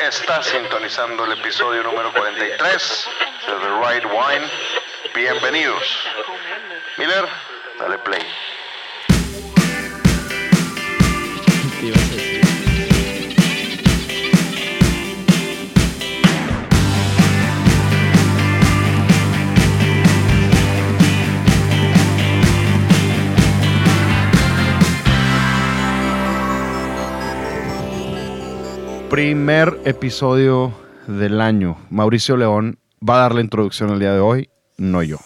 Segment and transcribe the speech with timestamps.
[0.00, 3.08] Está sintonizando el episodio número 43
[3.46, 4.50] de The Right Wine.
[5.14, 5.98] Bienvenidos.
[6.96, 7.28] Miller,
[7.78, 8.22] dale play.
[29.14, 31.78] Primer episodio del año.
[31.88, 35.18] Mauricio León va a dar la introducción el día de hoy, no yo.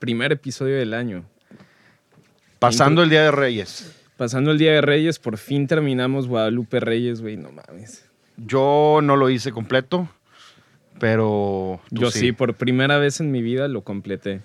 [0.00, 1.24] Primer episodio del año.
[2.58, 3.94] Pasando el Día de Reyes.
[4.16, 8.10] Pasando el Día de Reyes, por fin terminamos Guadalupe Reyes, güey, no mames.
[8.36, 10.08] Yo no lo hice completo,
[10.98, 12.32] pero tú Yo sí.
[12.32, 14.40] por primera vez en mi vida lo completé.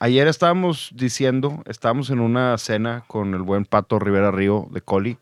[0.00, 5.16] Ayer estábamos diciendo, estábamos en una cena con el buen Pato Rivera Río de Coli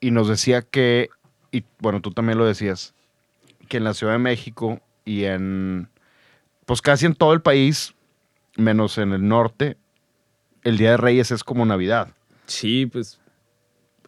[0.00, 1.10] y nos decía que,
[1.52, 2.94] y bueno, tú también lo decías,
[3.68, 5.88] que en la Ciudad de México y en,
[6.66, 7.94] pues casi en todo el país,
[8.56, 9.76] menos en el norte,
[10.62, 12.08] el Día de Reyes es como Navidad.
[12.46, 13.20] Sí, pues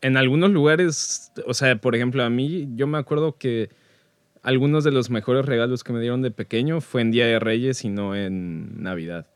[0.02, 3.70] en algunos lugares, o sea, por ejemplo, a mí, yo me acuerdo que
[4.42, 7.84] algunos de los mejores regalos que me dieron de pequeño fue en Día de Reyes
[7.84, 9.27] y no en Navidad.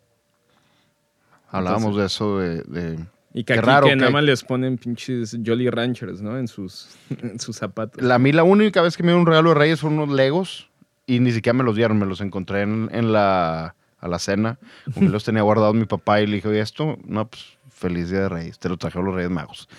[1.48, 2.62] Hablábamos de eso de...
[2.62, 6.38] de- Y que Qué aquí raro que nada más les ponen pinches Jolly Ranchers, ¿no?
[6.38, 8.00] En sus, en sus zapatos.
[8.00, 10.14] La, a mí la única vez que me dieron un regalo de Reyes fueron unos
[10.14, 10.70] Legos
[11.06, 14.58] y ni siquiera me los dieron, me los encontré en, en la, a la cena.
[14.94, 18.20] Como los tenía guardados mi papá y le dije, oye, esto, no, pues feliz Día
[18.20, 19.68] de Reyes, te lo trajeron los Reyes Magos.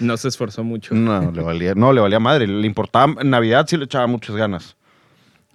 [0.00, 0.94] No se esforzó mucho.
[0.94, 4.34] No, le valía, no, le valía madre, le importaba, en Navidad sí le echaba muchas
[4.34, 4.76] ganas.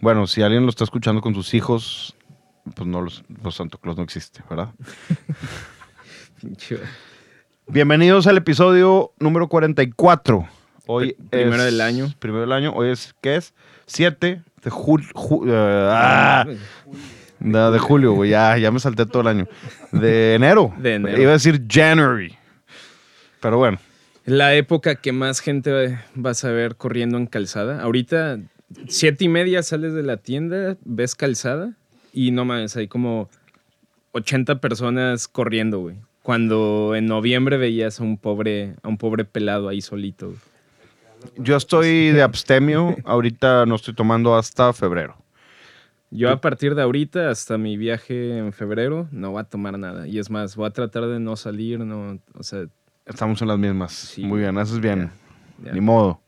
[0.01, 2.15] Bueno, si alguien lo está escuchando con sus hijos,
[2.75, 4.69] pues no, los, los Santo Claus no existe, ¿verdad?
[7.67, 10.47] Bienvenidos al episodio número 44.
[10.87, 12.13] Hoy Pr- primero es- del año.
[12.19, 12.73] Primero del año.
[12.73, 13.53] Hoy es, ¿qué es?
[13.87, 15.07] 7 de julio.
[17.39, 18.29] de, de julio, güey.
[18.31, 19.47] Ya, ya me salté todo el año.
[19.91, 20.73] De enero.
[20.77, 21.21] De enero.
[21.21, 22.35] Iba a decir January.
[23.41, 23.77] Pero bueno.
[24.25, 27.81] La época que más gente vas a ver corriendo en calzada.
[27.81, 28.39] Ahorita,
[28.87, 31.73] siete y media sales de la tienda, ves calzada
[32.11, 33.29] y no mames, hay como
[34.13, 35.97] 80 personas corriendo, güey.
[36.25, 40.33] Cuando en noviembre veías a un pobre, a un pobre pelado ahí solito.
[41.37, 42.95] Yo estoy de abstemio.
[43.05, 45.15] Ahorita no estoy tomando hasta febrero.
[46.09, 50.07] Yo a partir de ahorita hasta mi viaje en febrero no voy a tomar nada.
[50.07, 52.65] Y es más, voy a tratar de no salir, no, o sea,
[53.05, 53.93] Estamos en las mismas.
[53.93, 55.11] Sí, Muy bien, haces bien.
[55.63, 55.73] ya.
[55.73, 56.21] Ni modo.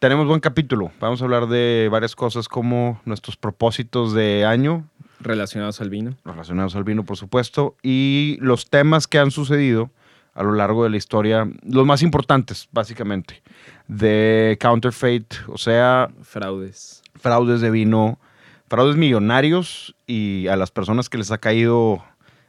[0.00, 0.92] Tenemos buen capítulo.
[1.00, 4.86] Vamos a hablar de varias cosas como nuestros propósitos de año,
[5.20, 6.16] relacionados al vino.
[6.24, 9.90] relacionados al vino, por supuesto, y los temas que han sucedido
[10.34, 13.42] a lo largo de la historia, los más importantes, básicamente,
[13.86, 17.02] de counterfeit, o sea, Fraudes.
[17.14, 18.18] fraudes de vino,
[18.68, 22.04] fraudes millonarios y a las personas que les ha caído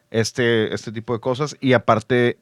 [0.09, 2.39] este, este tipo de cosas, y aparte,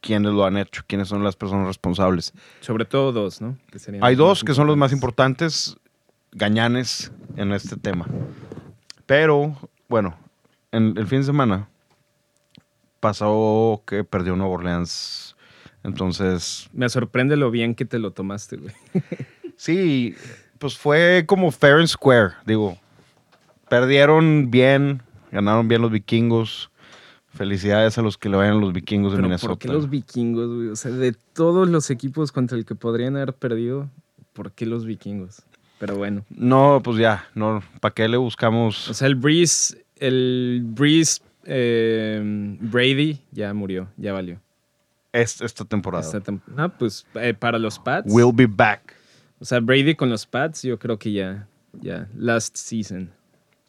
[0.00, 2.32] quiénes lo han hecho, quiénes son las personas responsables.
[2.60, 3.58] Sobre todo dos, ¿no?
[3.72, 5.68] Que Hay dos que son los más importantes.
[5.70, 5.86] importantes
[6.32, 8.06] gañanes en este tema.
[9.06, 9.56] Pero,
[9.88, 10.16] bueno,
[10.72, 11.68] en el fin de semana
[13.00, 15.36] pasó que perdió Nueva Orleans.
[15.84, 18.74] Entonces, Me sorprende lo bien que te lo tomaste, güey.
[19.56, 20.16] sí,
[20.58, 22.76] pues fue como fair and square, digo.
[23.68, 26.70] Perdieron bien, ganaron bien los vikingos.
[27.28, 29.50] Felicidades a los que le vayan los vikingos de Minnesota.
[29.50, 30.68] ¿por qué los vikingos, güey?
[30.68, 33.90] O sea, de todos los equipos contra el que podrían haber perdido,
[34.32, 35.42] ¿por qué los vikingos?
[35.78, 36.24] Pero bueno.
[36.30, 38.88] No, pues ya, no, ¿para qué le buscamos?
[38.88, 42.20] O sea, el Breeze, el Breeze eh,
[42.60, 44.40] Brady ya murió, ya valió.
[45.12, 46.04] es- esta temporada?
[46.04, 48.10] Esta tem- no, pues eh, para los Pats.
[48.12, 48.94] We'll be back.
[49.38, 51.46] O sea, Brady con los Pats, yo creo que ya,
[51.80, 53.10] ya, last season.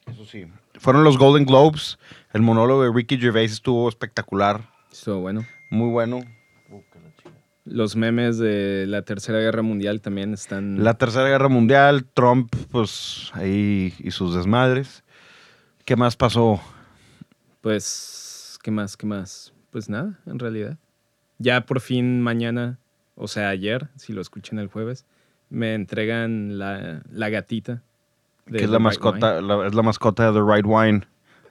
[0.06, 0.48] Eso sí.
[0.80, 1.98] Fueron los Golden Globes.
[2.34, 4.62] El monólogo de Ricky Gervais estuvo espectacular.
[4.92, 5.46] Estuvo bueno.
[5.70, 6.22] Muy bueno.
[7.70, 10.84] Los memes de la Tercera Guerra Mundial también están...
[10.84, 15.04] La Tercera Guerra Mundial, Trump, pues ahí y sus desmadres.
[15.84, 16.62] ¿Qué más pasó?
[17.62, 18.96] Pues, ¿qué más?
[18.98, 19.54] ¿Qué más?
[19.72, 20.78] Pues nada, en realidad.
[21.40, 22.80] Ya por fin mañana,
[23.16, 25.06] o sea, ayer, si lo escuchan el jueves,
[25.50, 27.82] me entregan la, la gatita.
[28.46, 31.02] de que es la Right mascota, la- es la mascota de The Right Wine.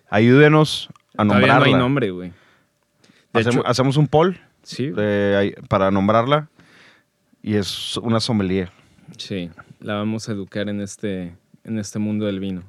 [0.09, 1.29] Ayúdenos a Wine.
[1.29, 1.59] Todavía nombrarla.
[1.59, 2.33] no hay nombre, güey.
[3.33, 4.93] De Hacemos, hecho, hacemos un poll sí,
[5.69, 6.49] para nombrarla
[7.43, 8.71] y es una sommelier.
[9.17, 12.63] sí, la vamos a educar en este, en este mundo del vino.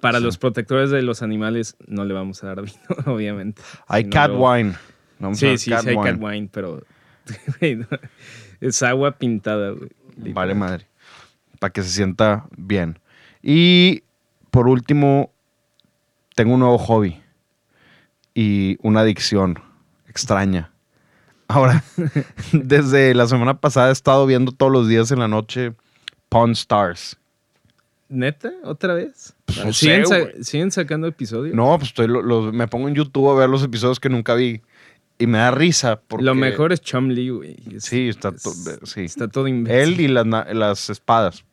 [0.00, 0.24] Para Sí.
[0.24, 3.60] los protectores de los animales no le vamos a dar vino, obviamente.
[3.88, 4.74] Hay Si no, cat wine.
[5.34, 6.10] Sí, sí, cat sí hay wine.
[6.12, 6.82] cat wine, pero
[8.60, 9.90] Es agua pintada, güey.
[10.32, 10.86] Vale madre.
[11.58, 12.98] Para que se sienta bien.
[13.42, 14.02] Y
[14.50, 15.32] por último,
[16.34, 17.20] tengo un nuevo hobby.
[18.34, 19.60] Y una adicción
[20.08, 20.72] extraña.
[21.48, 21.82] Ahora,
[22.52, 25.72] desde la semana pasada he estado viendo todos los días en la noche
[26.28, 27.16] Pawn Stars.
[28.10, 28.52] ¿Neta?
[28.64, 29.34] ¿Otra vez?
[29.46, 30.44] Pues no ¿Siguen, sé, sa- güey.
[30.44, 31.54] siguen sacando episodios?
[31.54, 34.62] No, pues estoy, lo- me pongo en YouTube a ver los episodios que nunca vi.
[35.18, 36.00] Y me da risa.
[36.06, 37.56] Porque, Lo mejor es Chumley, güey.
[37.74, 39.02] Es- Sí, está, es- to- sí.
[39.04, 39.94] Está todo imbécil.
[39.94, 41.44] Él y las, las espadas.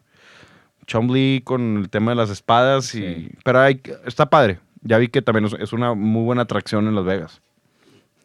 [0.87, 2.93] Chomley con el tema de las espadas.
[2.95, 3.29] Y, Sí.
[3.43, 4.59] Pero hay, está padre.
[4.81, 7.41] Ya vi que también es una muy buena atracción en Las Vegas.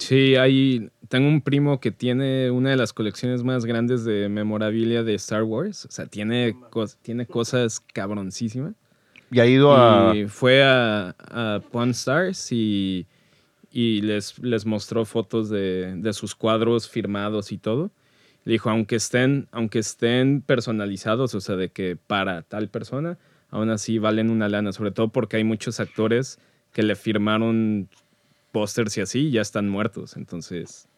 [0.00, 5.02] Sí, hay, tengo un primo que tiene una de las colecciones más grandes de memorabilia
[5.02, 5.85] de Star Wars.
[5.85, 8.75] O sea, tiene, cos- tiene cosas cabroncísimas.
[9.31, 10.17] Y ha ido a...
[10.17, 13.06] Y fue a, a Pawn Stars y,
[13.70, 17.91] y les, les mostró fotos de, de sus cuadros firmados y todo.
[18.44, 23.19] Le dijo, aunque estén, aunque estén personalizados, o sea, de que para tal persona,
[23.50, 26.38] aún así valen una lana, sobre todo porque hay muchos actores
[26.73, 27.91] que le firmaron
[28.52, 30.17] pósters y así ya están muertos.
[30.17, 30.88] Entonces,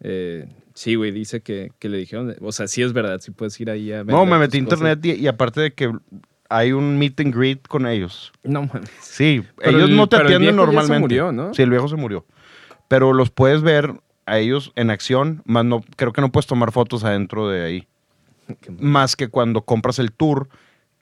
[0.00, 3.58] eh, sí, güey, dice que, que le dijeron, o sea, sí es verdad, sí puedes
[3.60, 4.14] ir ahí a ver.
[4.14, 5.92] No, me metí a internet y, y aparte de que
[6.48, 8.32] hay un meet and greet con ellos.
[8.44, 8.90] No mames.
[9.00, 11.00] Sí, Pero ellos el- no te pero el atienden viejo ya se normalmente.
[11.00, 11.54] murió, ¿no?
[11.54, 12.24] Sí, el viejo se murió.
[12.88, 13.94] Pero los puedes ver
[14.26, 17.88] a ellos en acción, más no, creo que no puedes tomar fotos adentro de ahí.
[18.78, 20.48] Más que cuando compras el tour,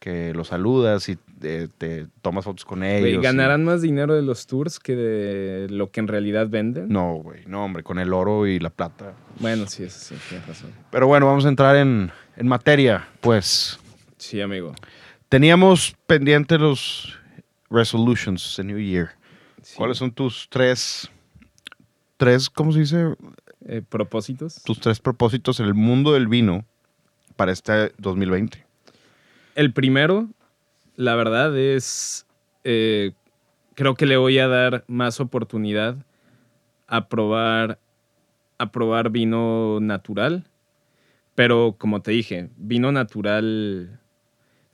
[0.05, 3.01] que los saludas y te, te tomas fotos con ellos.
[3.01, 6.91] Güey, y- ¿Ganarán más dinero de los tours que de lo que en realidad venden?
[6.91, 9.15] No, güey, no, hombre, con el oro y la plata.
[9.41, 10.73] Bueno, sí, eso sí, tienes razón.
[10.91, 13.09] Pero bueno, vamos a entrar en, en materia.
[13.23, 13.79] Pues
[14.19, 14.75] Sí, amigo.
[15.31, 17.19] teníamos pendientes los
[17.71, 19.09] resolutions de New Year.
[19.62, 19.75] Sí.
[19.79, 21.11] ¿Cuáles son tus tres,
[22.19, 23.15] tres, ¿cómo se dice?
[23.67, 24.62] Eh, ¿Propósitos?
[24.65, 26.67] Tus tres propósitos en el mundo del vino
[27.37, 28.64] para este 2020.
[29.55, 30.29] El primero,
[30.97, 32.27] la verdad, es.
[32.65, 33.12] eh,
[33.75, 35.97] creo que le voy a dar más oportunidad
[36.87, 37.79] a probar.
[38.59, 40.45] A probar vino natural.
[41.35, 44.01] Pero como te dije, vino natural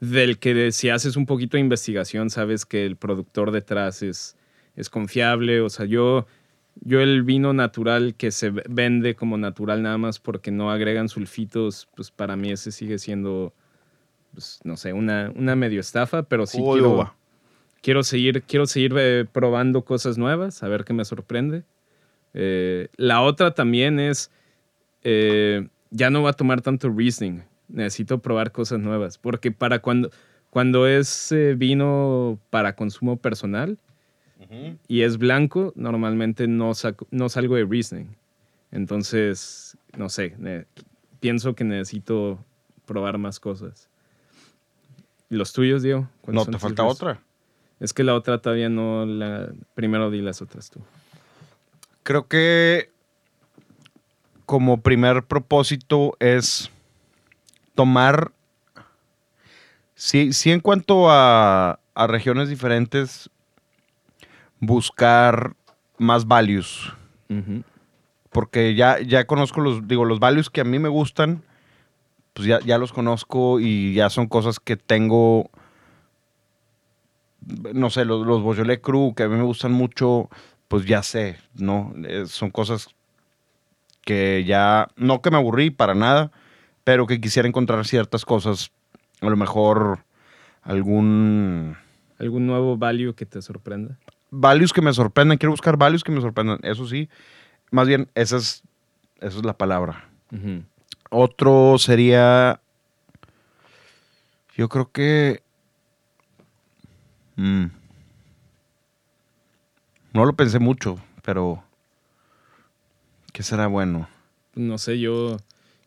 [0.00, 4.36] del que si haces un poquito de investigación, sabes que el productor detrás es,
[4.76, 5.60] es confiable.
[5.62, 6.26] O sea, yo,
[6.82, 11.88] yo el vino natural que se vende como natural nada más porque no agregan sulfitos,
[11.96, 13.54] pues para mí ese sigue siendo
[14.32, 17.14] pues, no sé, una, una medio estafa, pero sí quiero, uva.
[17.82, 21.64] quiero seguir, quiero seguir eh, probando cosas nuevas, a ver qué me sorprende.
[22.34, 24.30] Eh, la otra también es,
[25.02, 30.10] eh, ya no va a tomar tanto Riesling, necesito probar cosas nuevas, porque para cuando,
[30.50, 33.78] cuando es vino para consumo personal
[34.88, 38.16] y es blanco, normalmente no, saco- no salgo de Riesling.
[38.72, 40.34] Entonces, no sé,
[41.18, 42.42] pienso que necesito
[42.86, 43.89] probar más cosas.
[45.30, 46.08] ¿Y los tuyos, Diego?
[46.20, 47.20] ¿Cuáles No, te falta otra.
[47.78, 49.48] Es que la otra todavía no la...
[49.74, 50.80] Primero di las otras tú.
[52.02, 52.90] Creo que
[54.44, 56.70] como primer propósito es
[57.76, 58.32] tomar,
[59.94, 63.30] sí, sí en cuanto a, a regiones diferentes,
[64.58, 65.54] buscar
[65.98, 66.92] más values.
[68.30, 71.44] Porque ya, ya conozco los, digo, los values que a mí me gustan,
[72.32, 75.50] pues ya, ya los conozco y ya son cosas que tengo,
[77.74, 80.28] no sé, los, los Beaujolais Cru, que a mí me gustan mucho,
[80.68, 81.92] pues ya sé, ¿no?
[82.04, 82.88] Eh, son cosas
[84.02, 86.30] que ya, no que me aburrí para nada,
[86.84, 88.72] pero que quisiera encontrar ciertas cosas,
[89.20, 90.04] a lo mejor
[90.62, 91.76] algún
[92.18, 93.98] ¿Algún nuevo value que te sorprenda?
[94.30, 97.08] values que me sorprendan, quiero buscar values que me sorprendan, eso sí,
[97.72, 98.62] más bien esa es,
[99.20, 100.08] esa es la palabra.
[100.32, 100.62] Ujú.
[101.10, 102.60] Otro sería,
[104.56, 105.42] yo creo que,
[107.34, 107.64] mm,
[110.12, 111.64] no lo pensé mucho, pero,
[113.32, 114.08] ¿qué será bueno?
[114.54, 115.36] No sé, yo...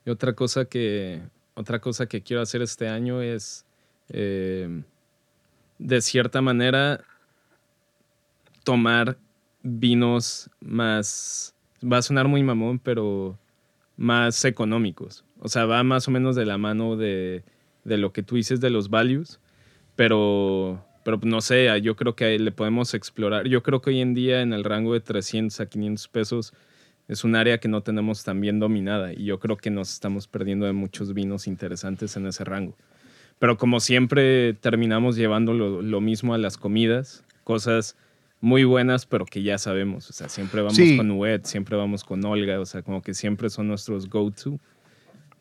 [0.05, 1.21] otra cosa que...
[1.55, 3.65] Otra cosa que quiero hacer este año es...
[4.09, 4.83] eh,
[5.77, 7.03] de cierta manera
[8.63, 9.17] tomar
[9.61, 11.53] vinos más...
[11.81, 13.37] Va a sonar muy mamón, pero
[13.97, 15.23] más económicos.
[15.39, 17.43] O sea, va más o menos de la mano de,
[17.83, 19.39] de lo que tú dices de los values,
[19.95, 23.47] pero, pero no sé, yo creo que le podemos explorar.
[23.47, 26.53] Yo creo que hoy en día en el rango de 300 a 500 pesos
[27.07, 30.27] es un área que no tenemos tan bien dominada y yo creo que nos estamos
[30.27, 32.75] perdiendo de muchos vinos interesantes en ese rango.
[33.39, 37.97] Pero como siempre terminamos llevando lo mismo a las comidas, cosas
[38.43, 40.09] muy buenas, pero que ya sabemos.
[40.09, 40.97] O sea, siempre vamos Sí.
[40.97, 44.59] con Wet, siempre vamos con Olga, o sea, como que siempre son nuestros go-to.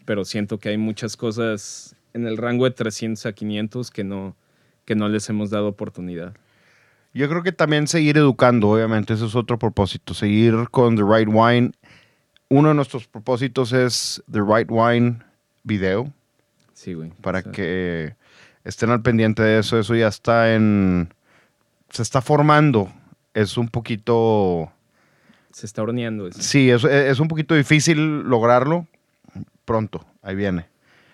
[0.04, 4.36] Pero siento que hay muchas cosas en el rango de 300 a 500 que no,
[4.84, 6.32] que no les hemos dado oportunidad.
[7.12, 11.28] Yo creo que también seguir educando, obviamente, eso es otro propósito, seguir con The Right
[11.28, 11.72] Wine.
[12.50, 15.18] Uno de nuestros propósitos es The Right Wine
[15.64, 16.12] video,
[16.72, 17.10] Sí, güey.
[17.20, 18.14] para O sea, que
[18.62, 19.76] estén al pendiente de eso.
[19.76, 21.12] Eso ya está en...
[21.92, 22.92] Se está formando.
[23.34, 24.72] Es un poquito...
[25.52, 26.40] Se está horneando eso.
[26.40, 28.86] Sí, es, es un poquito difícil lograrlo.
[29.66, 30.66] Pronto, ahí viene.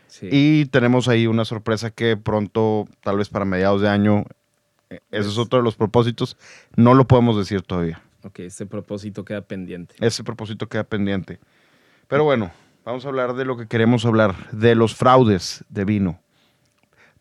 [0.07, 0.29] Sí.
[0.31, 4.25] Y tenemos ahí una sorpresa que pronto, tal vez para mediados de año,
[4.91, 6.37] eh, ese es otro de los propósitos.
[6.77, 8.01] No lo podemos decir todavía.
[8.23, 9.97] Ok, este propósito queda pendiente.
[10.01, 11.41] Ese propósito queda pendiente.
[12.07, 12.53] Pero bueno,
[12.85, 16.21] vamos a hablar de lo que queremos hablar, de los fraudes de vino.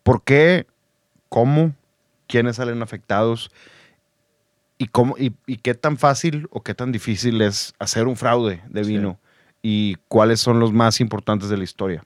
[0.02, 0.66] ¿Por qué?
[1.28, 1.74] ¿Cómo?
[2.28, 3.50] ¿Quiénes salen afectados?
[4.78, 8.62] ¿Y, cómo, y, y qué tan fácil o qué tan difícil es hacer un fraude
[8.68, 8.92] de Sí.
[8.92, 9.18] vino?
[9.60, 12.04] ¿Y cuáles son los más importantes de la historia?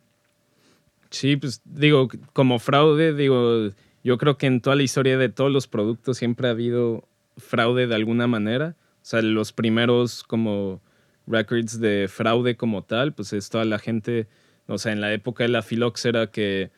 [1.11, 3.69] Sí, pues digo, como fraude, digo,
[4.03, 7.87] yo creo que en toda la historia de todos los productos siempre ha habido fraude
[7.87, 8.75] de alguna manera.
[9.03, 10.81] O sea, los primeros como
[11.27, 14.29] records de fraude como tal, pues es toda la gente,
[14.67, 16.71] o sea, en la época de la filoxera que,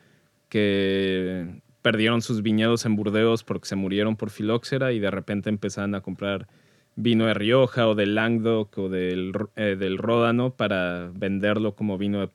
[0.49, 5.93] que perdieron sus viñedos en Burdeos porque se murieron por filoxera y de repente empezaban
[5.93, 6.47] a comprar
[6.95, 12.21] vino de Rioja o del Languedoc o del, eh, del Ródano para venderlo como vino
[12.21, 12.29] de,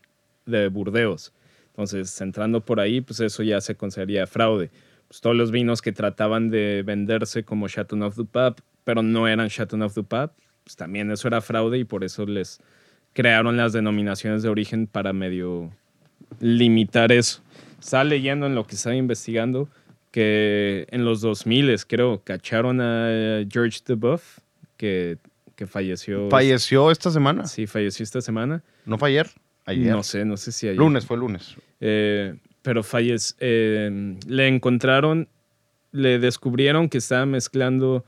[0.47, 1.33] de Burdeos.
[1.71, 4.71] Entonces, entrando por ahí, pues eso ya se consideraría fraude.
[5.09, 9.49] Pues todos los vinos que trataban de venderse como Chateauneuf du Pape, pero no eran
[9.49, 12.61] Chateauneuf du Pape, pues también eso era fraude y por eso les
[13.15, 15.73] crearon las denominaciones de origen para medio
[16.39, 17.43] limitar eso.
[17.81, 19.69] Estaba leyendo en lo que estaba investigando
[20.11, 24.39] que en los 2000 creo cacharon a George DeBuff
[24.77, 25.19] que,
[25.55, 26.29] que falleció.
[26.31, 27.47] ¿Falleció esta semana?
[27.47, 28.63] Sí, falleció esta semana.
[28.87, 29.31] ¿No fue ayer?
[29.67, 29.93] Ayer.
[29.93, 30.79] No sé, no sé si ayer.
[30.79, 31.55] Lunes, fue lunes.
[31.81, 35.29] Eh, pero fallece, eh, le encontraron,
[35.93, 38.05] le descubrieron que estaba mezclando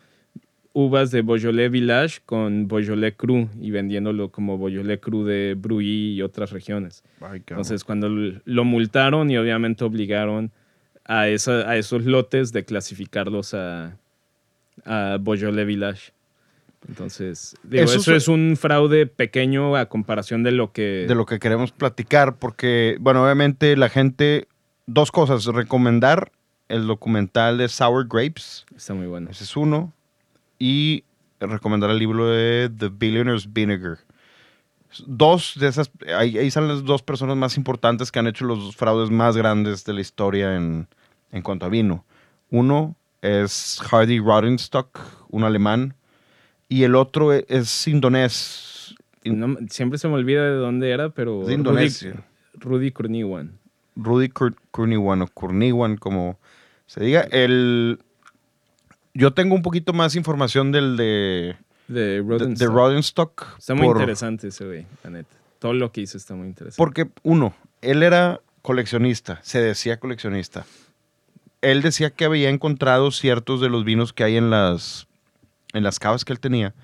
[0.74, 6.22] uvas de Beaujolais Village con Beaujolais Cru y vendiéndolo como Beaujolais Cru de Bruy y
[6.22, 7.02] otras regiones.
[7.20, 10.50] Entonces, cuando lo multaron y obviamente obligaron
[11.04, 13.96] a, esa- a esos lotes de clasificarlos a,
[14.84, 16.12] a Beaujolais Village.
[16.88, 21.04] Entonces, digo, Eso eso, es- es un fraude pequeño a comparación de lo que...
[21.06, 24.48] de lo que queremos platicar, porque, bueno, obviamente la gente,
[24.86, 26.32] dos cosas, recomendar
[26.68, 29.28] el documental de Sour Grapes, Está muy bueno.
[29.30, 29.92] ese es uno,
[30.64, 31.02] y
[31.40, 33.98] recomendar el libro de The Billionaire's Vinegar.
[35.06, 38.76] Dos de esas, ahí, ahí salen las dos personas más importantes que han hecho los
[38.76, 40.86] fraudes más grandes de la historia en,
[41.32, 42.04] en cuanto a vino.
[42.50, 45.00] Uno es Hardy Rodenstock,
[45.30, 45.94] un alemán,
[46.68, 48.94] y el otro e- es indonés.
[49.24, 52.24] No, siempre se me olvida de dónde era, pero Es de Indonesia.
[52.54, 53.58] Rudy, Kurniawan.
[53.96, 56.38] Rudy Kur- Kurniawan o Kurniawan, como
[56.86, 57.22] se diga.
[57.32, 57.98] El,
[59.14, 61.56] yo tengo un poquito más información del de,
[61.88, 62.58] De de, Rodenstock.
[62.58, 63.46] de Rodenstock.
[63.58, 65.36] Está muy por- interesante ese güey, la neta.
[65.58, 66.76] Todo lo que hizo está muy interesante.
[66.78, 70.64] Porque, uno, él era coleccionista, se decía coleccionista.
[71.60, 75.06] Él decía que había encontrado ciertos de los vinos que hay en las,
[75.72, 76.74] en las cavas que él tenía,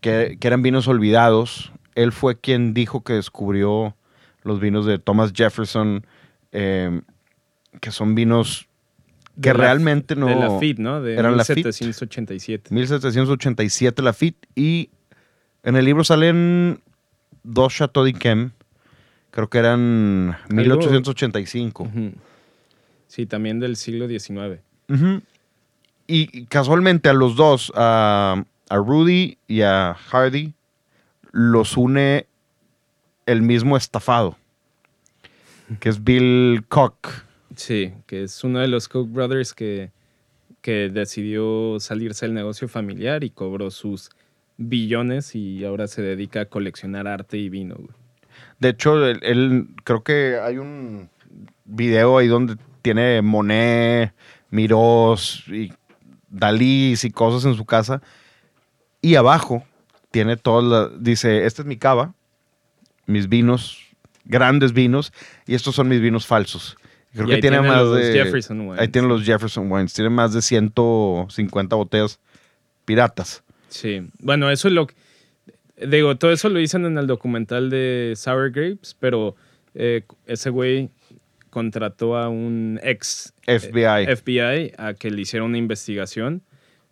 [0.00, 1.72] que, que eran vinos olvidados.
[1.94, 3.94] Él fue quien dijo que descubrió
[4.42, 6.04] los vinos de Thomas Jefferson,
[6.50, 7.02] eh,
[7.80, 8.66] que son vinos
[9.40, 10.26] Que la- realmente no...
[10.26, 11.00] De la FIT, ¿no?
[11.00, 11.60] De eran Lafite.
[11.68, 12.74] 1787.
[12.74, 14.90] 1787 Lafitte y
[15.62, 16.80] en el libro salen
[17.42, 18.50] dos Chateau d'Yquem,
[19.30, 21.82] creo que eran 1885.
[21.84, 22.12] Ujú.
[23.06, 24.60] Sí, también del siglo XIX.
[26.06, 30.52] Y casualmente a los dos, a, a Rudy y a Hardy,
[31.32, 32.26] los une
[33.26, 34.36] el mismo estafado,
[35.78, 36.96] que es Bill Koch.
[37.60, 39.90] Sí, que es uno de los Koch brothers que,
[40.62, 44.08] que decidió salirse del negocio familiar y cobró sus
[44.56, 47.76] billones y ahora se dedica a coleccionar arte y vino.
[48.60, 51.10] De hecho, él, creo que hay un
[51.66, 54.14] video ahí donde tiene Monet,
[54.48, 55.70] Mirós y
[56.30, 58.00] Dalí y cosas en su casa.
[59.02, 59.64] Y abajo
[60.10, 62.14] tiene todo, la, dice, esta es mi cava,
[63.04, 63.86] mis vinos,
[64.24, 65.12] grandes vinos,
[65.46, 66.78] y estos son mis vinos falsos.
[67.12, 68.12] Creo Y que tiene, más los de...
[68.12, 68.80] Jefferson Wines.
[68.80, 72.20] Ahí tiene los Jefferson Wines, tiene más de 150 botellas
[72.84, 73.42] piratas.
[73.68, 74.94] Sí, bueno, eso es lo que...
[75.86, 79.34] Digo, todo eso lo dicen en el documental de Sour Grapes, pero
[79.74, 80.90] eh, ese güey
[81.48, 84.14] contrató a un ex FBI.
[84.16, 86.42] FBI a que le hiciera una investigación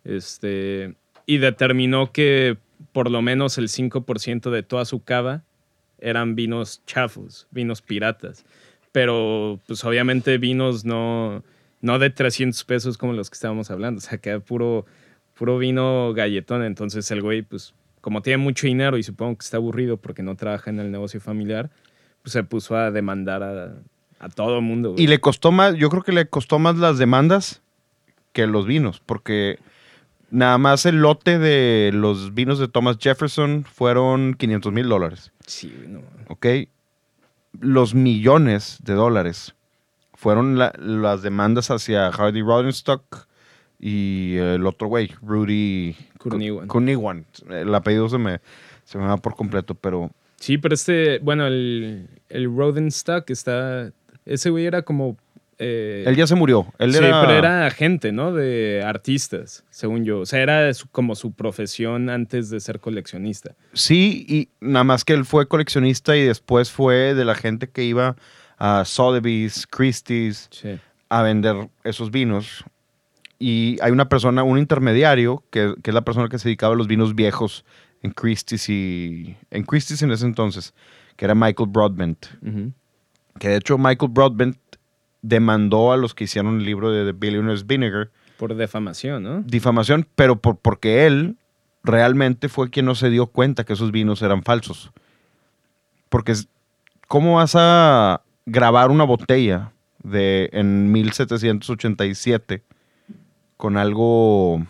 [0.03, 0.95] Este,
[1.25, 2.57] y determinó que
[2.91, 5.43] por lo menos el 5% de toda su cava
[5.99, 8.45] eran vinos chafos, vinos piratas.
[8.91, 11.43] Pero, pues obviamente vinos no,
[11.81, 13.99] no de 300 pesos como los que estábamos hablando.
[13.99, 14.85] O sea, que puro,
[15.35, 16.63] puro vino galletón.
[16.63, 20.35] Entonces el güey, pues como tiene mucho dinero y supongo que está aburrido porque no
[20.35, 21.69] trabaja en el negocio familiar,
[22.23, 23.75] pues se puso a demandar a,
[24.19, 24.91] a todo el mundo.
[24.93, 25.03] güey.
[25.03, 27.61] Y le costó más, yo creo que le costó más las demandas
[28.33, 29.59] que los vinos, porque
[30.31, 35.73] nada más el lote de los vinos de Thomas Jefferson fueron 500 mil dólares, Sí,
[35.87, 36.01] no.
[36.27, 36.45] ¿ok?
[37.59, 39.55] Los millones de dólares
[40.13, 43.27] fueron la- las demandas hacia Hardy Rodenstock
[43.79, 45.95] y el otro güey, Rudy.
[46.67, 47.25] Kurniawan.
[47.49, 48.39] El apellido se me,
[48.83, 53.91] se me va por completo, pero Sí, pero este, bueno, el, el Rodenstock está,
[54.25, 55.17] ese güey era como...
[55.59, 56.65] eh, él ya se murió.
[56.79, 58.33] Él sí, era, pero era agente, ¿no?
[58.33, 60.21] De artistas, según yo.
[60.21, 63.55] O sea, era como su profesión antes de ser coleccionista.
[63.73, 67.83] Sí, y nada más que él fue coleccionista y después fue de la gente que
[67.83, 68.15] iba
[68.57, 70.79] a Sotheby's, Christie's, Sí.
[71.09, 72.63] a vender esos vinos.
[73.37, 76.77] Y hay una persona, un intermediario, que, que es la persona que se dedicaba a
[76.77, 77.63] los vinos viejos
[78.01, 80.73] en Christie's y en Christie's en ese entonces,
[81.15, 82.25] que era Michael Broadbent.
[82.41, 82.71] Ujú.
[83.39, 84.57] Que de hecho Michael Broadbent
[85.21, 89.41] demandó a los que hicieron el libro de The Billionaire's Vinegar Por defamación, ¿no?
[89.41, 91.35] difamación, pero por, porque él
[91.83, 94.91] realmente fue quien no se dio cuenta que esos vinos eran falsos.
[96.09, 96.33] Porque,
[97.07, 99.71] ¿cómo vas a grabar una botella
[100.03, 102.63] de en 1787
[103.57, 104.65] con algo,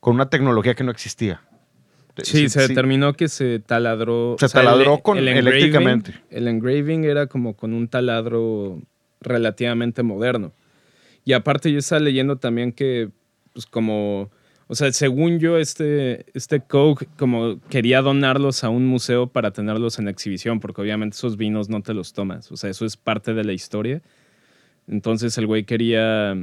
[0.00, 1.40] con una tecnología que no existía?
[2.22, 4.36] Sí, se determinó que se taladró.
[4.38, 6.14] Se taladró con- eléctricamente.
[6.30, 8.80] El engraving era como con un taladro
[9.20, 10.52] relativamente moderno.
[11.24, 13.10] Y aparte yo estaba leyendo también que,
[13.52, 14.30] pues como,
[14.68, 19.98] o sea, según yo, este, este Coke como quería donarlos a un museo para tenerlos
[19.98, 22.50] en exhibición, porque obviamente esos vinos no te los tomas.
[22.52, 24.02] O sea, eso es parte de la historia.
[24.88, 26.36] Entonces el güey quería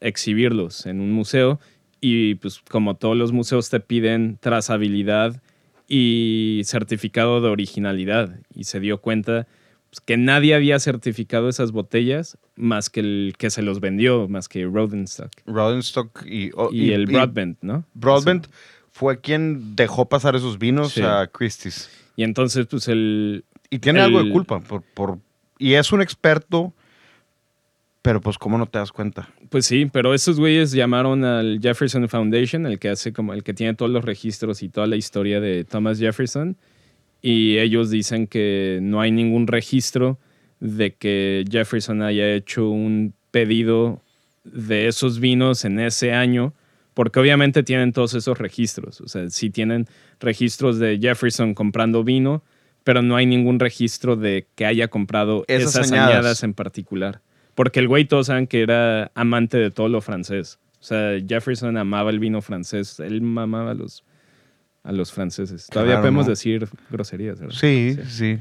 [0.00, 1.58] exhibirlos en un museo
[2.00, 5.42] y pues como todos los museos te piden trazabilidad
[5.88, 9.46] y certificado de originalidad y se dio cuenta
[9.90, 14.48] pues, que nadie había certificado esas botellas más que el que se los vendió, más
[14.48, 17.84] que Rodenstock Rodenstock y, oh, y, el Broadbent, ¿no?
[17.94, 18.46] Broadbent
[18.90, 21.02] fue quien dejó pasar esos vinos Sí.
[21.02, 21.88] a Christie's.
[22.16, 24.60] Y entonces pues el Y tiene El- algo de culpa.
[24.60, 25.18] Por, por-
[25.58, 26.72] y es un experto,
[28.02, 29.28] pero pues cómo no te das cuenta.
[29.50, 33.54] Pues sí, pero esos güeyes llamaron al Jefferson Foundation, el que hace como el que
[33.54, 36.56] tiene todos los registros y toda la historia de Thomas Jefferson,
[37.20, 40.18] y ellos dicen que no hay ningún registro
[40.60, 44.02] de que Jefferson haya hecho un pedido
[44.44, 46.54] de esos vinos en ese año,
[46.94, 49.86] porque obviamente tienen todos esos registros, o sea, sí tienen
[50.20, 52.42] registros de Jefferson comprando vino,
[52.84, 56.10] pero no hay ningún registro de que haya comprado Esas esas, añadas.
[56.10, 57.20] añadas en particular.
[57.54, 60.58] Porque el güey todos saben que era amante de todo lo francés.
[60.80, 63.00] O sea, Jefferson amaba el vino francés.
[63.00, 64.04] Él mamaba los,
[64.88, 65.66] a los franceses.
[65.66, 66.30] Todavía raro, podemos ¿no?
[66.30, 67.54] decir groserías, ¿verdad?
[67.54, 68.38] Sí, sí,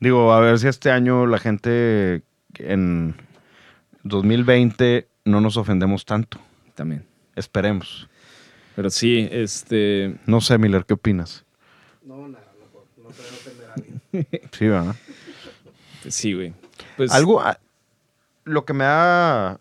[0.00, 2.22] Digo, a ver si este año la gente
[2.54, 3.14] en
[4.04, 6.38] 2020 no nos ofendemos tanto.
[6.74, 7.04] También.
[7.36, 8.08] Esperemos.
[8.74, 10.16] Pero sí, este...
[10.24, 11.44] No sé, Miller, ¿qué opinas?
[12.06, 14.00] No, nada, no, no creo ofender a alguien.
[14.52, 14.96] Sí, ¿verdad?
[16.08, 16.54] Sí, güey.
[16.96, 17.60] Pues, Algo, ah,
[18.44, 19.60] lo que me da,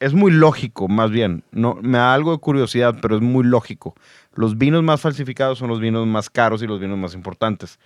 [0.00, 1.42] es muy lógico, más bien.
[1.50, 3.94] No, me da algo de curiosidad, pero es muy lógico.
[4.34, 7.78] Los vinos más falsificados son los vinos más caros y los vinos más importantes.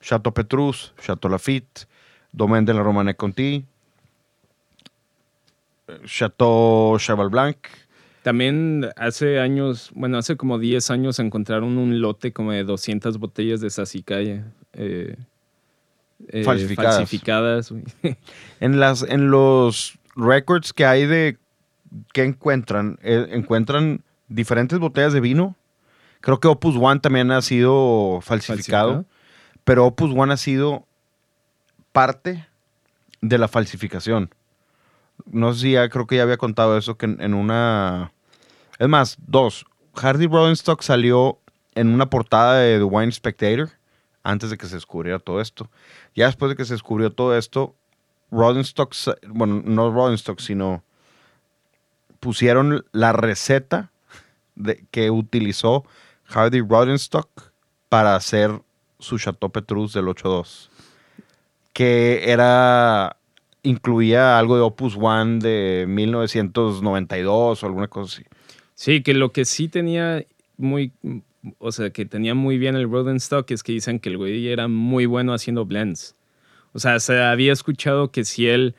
[0.00, 1.86] Chateau Petrus, Chateau Lafitte,
[2.32, 3.64] Domaine de la Romane Conti,
[5.88, 7.56] eh, Chateau Cheval Blanc.
[8.22, 13.60] También hace años, bueno, hace como 10 años encontraron un lote como de 200 botellas
[13.60, 14.52] de Sassicaia.
[14.74, 15.16] Eh,
[16.28, 16.96] eh, Falsificadas.
[16.96, 17.74] falsificadas.
[18.60, 21.36] En, las, en los records que hay de
[22.12, 25.56] que encuentran, eh, encuentran diferentes botellas de vino.
[26.20, 29.06] Creo que Opus One también ha sido falsificado, Falsificado.
[29.64, 30.86] pero Opus One ha sido
[31.92, 32.46] parte
[33.20, 34.30] de la falsificación.
[35.26, 38.12] No sé si ya, creo que ya había contado eso, que en, en una...
[38.78, 39.66] Es más, dos.
[39.94, 41.38] Hardy Rodenstock salió
[41.74, 43.70] en una portada de The Wine Spectator
[44.22, 45.70] antes de que se descubriera todo esto.
[46.14, 47.74] Ya después de que se descubrió todo esto,
[48.30, 48.94] Rodenstock,
[49.28, 50.82] bueno, no Rodenstock, sino
[52.22, 53.90] pusieron la receta
[54.54, 55.84] de, que utilizó
[56.26, 57.28] Hardy Rodenstock
[57.88, 58.62] para hacer
[59.00, 60.68] su Chateau Petrus del 8.2.
[61.72, 63.16] Que era,
[63.64, 68.24] incluía algo de Opus One de 1992 o alguna cosa así.
[68.76, 70.24] Sí, que lo que sí tenía
[70.56, 70.92] muy,
[71.58, 74.68] o sea, que tenía muy bien el Rodenstock es que dicen que el güey era
[74.68, 76.14] muy bueno haciendo blends.
[76.72, 78.76] O sea, se había escuchado que si él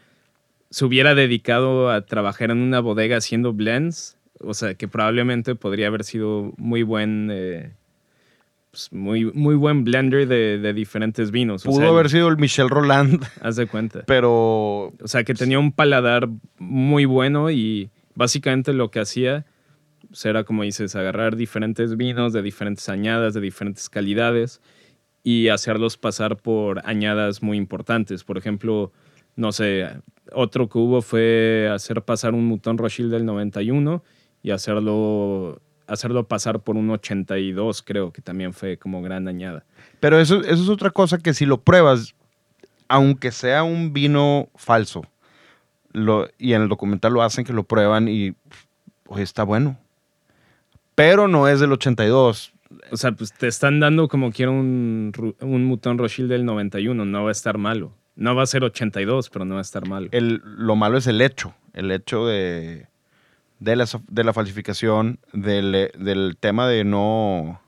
[0.73, 5.85] se hubiera dedicado a trabajar en una bodega haciendo blends, o sea, que probablemente podría
[5.85, 7.75] haber sido muy buen, eh,
[8.71, 11.63] pues, muy, muy buen blender de, de diferentes vinos.
[11.67, 14.01] O Pudo sea, haber sido el Michel Roland, Haz de cuenta.
[14.07, 19.45] pero O sea, que tenía un paladar muy bueno y básicamente lo que hacía
[20.07, 24.59] pues, era, como dices, agarrar diferentes vinos de diferentes añadas, de diferentes calidades
[25.23, 28.23] y hacerlos pasar por añadas muy importantes.
[28.23, 28.91] Por ejemplo,
[29.35, 29.87] no sé,
[30.33, 34.03] otro que hubo fue hacer pasar un Mouton Rothschild del 91
[34.41, 39.63] y hacerlo, hacerlo pasar por un 82, creo que también fue como gran añada.
[39.99, 42.13] Pero eso, eso es otra cosa que si lo pruebas,
[42.87, 45.03] aunque sea un vino falso,
[45.93, 48.33] lo, y en el documental lo hacen que lo prueban y
[49.07, 49.77] oye, está bueno.
[50.95, 52.53] Pero no es del 82.
[52.91, 57.23] O sea, pues te están dando como quiera un, un Mouton Rothschild del 91, no
[57.23, 57.93] va a estar malo.
[58.15, 60.07] No va a ser 82, pero no va a estar malo.
[60.11, 62.87] El, lo malo es el hecho, el hecho de,
[63.59, 67.61] de, la, de la falsificación, del, del tema de no...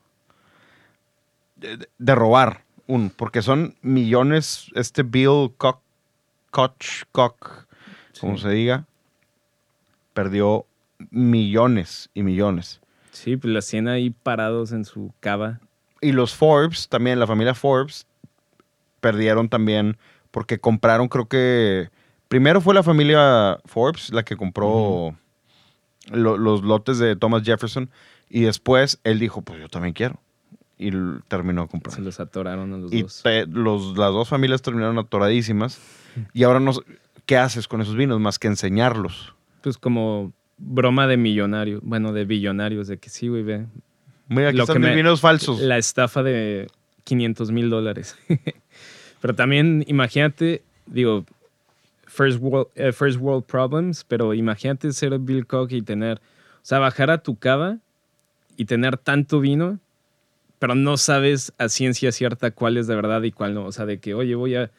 [1.55, 5.79] de, de robar, un, porque son millones, este Bill Koch,
[6.51, 7.65] Koch, Koch,
[8.19, 8.86] como se diga,
[10.13, 10.65] perdió
[11.10, 12.81] millones y millones.
[13.12, 15.60] Sí, pues las tiene ahí parados en su cava.
[16.01, 18.05] Y los Forbes, también la familia Forbes,
[18.99, 19.97] perdieron también
[20.36, 21.88] porque compraron, creo que...
[22.28, 25.15] Primero fue la familia Forbes la que compró
[26.12, 27.89] lo- los lotes de Thomas Jefferson
[28.30, 30.19] y después él dijo, pues yo también quiero.
[30.78, 30.91] Y
[31.30, 32.04] terminó Se comprando.
[32.04, 33.21] los atoraron a los Y dos.
[33.24, 35.80] te- los, las dos familias terminaron atoradísimas.
[36.34, 36.74] Y ahora no...
[37.26, 39.34] ¿Qué haces con esos vinos más que enseñarlos?
[39.62, 43.65] Pues como broma de millonario, bueno, de billonarios, de que sí, güey, ve.
[44.28, 45.62] Mira, aquí Lo están que mis me- vinos falsos.
[45.62, 46.67] La estafa de
[47.06, 48.17] 500 mil dólares.
[49.25, 51.25] pero también imagínate, digo,
[52.05, 56.77] first world, eh, first world problems, pero imagínate ser Bill Koch y tener, o sea,
[56.77, 57.79] bajar a tu cava
[58.55, 59.79] y tener tanto vino,
[60.59, 63.65] pero no sabes a ciencia cierta cuál es de verdad y cuál no.
[63.65, 64.69] O sea, de que, oye, voy a,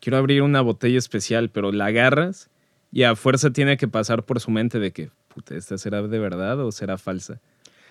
[0.00, 2.50] quiero abrir una botella especial, pero la agarras
[2.90, 6.18] y a fuerza tiene que pasar por su mente de que, puta, ¿esta será de
[6.18, 7.38] verdad o será falsa?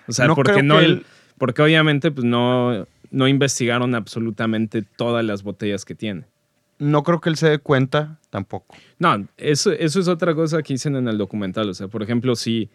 [0.06, 1.06] O sea, No porque no, que él-
[1.38, 6.24] porque obviamente pues no, no investigaron absolutamente todas las botellas que tiene.
[6.78, 8.74] No creo que él se dé cuenta tampoco.
[8.98, 11.68] No, eso, eso es otra cosa que dicen en el documental.
[11.68, 12.70] O sea, por ejemplo, si,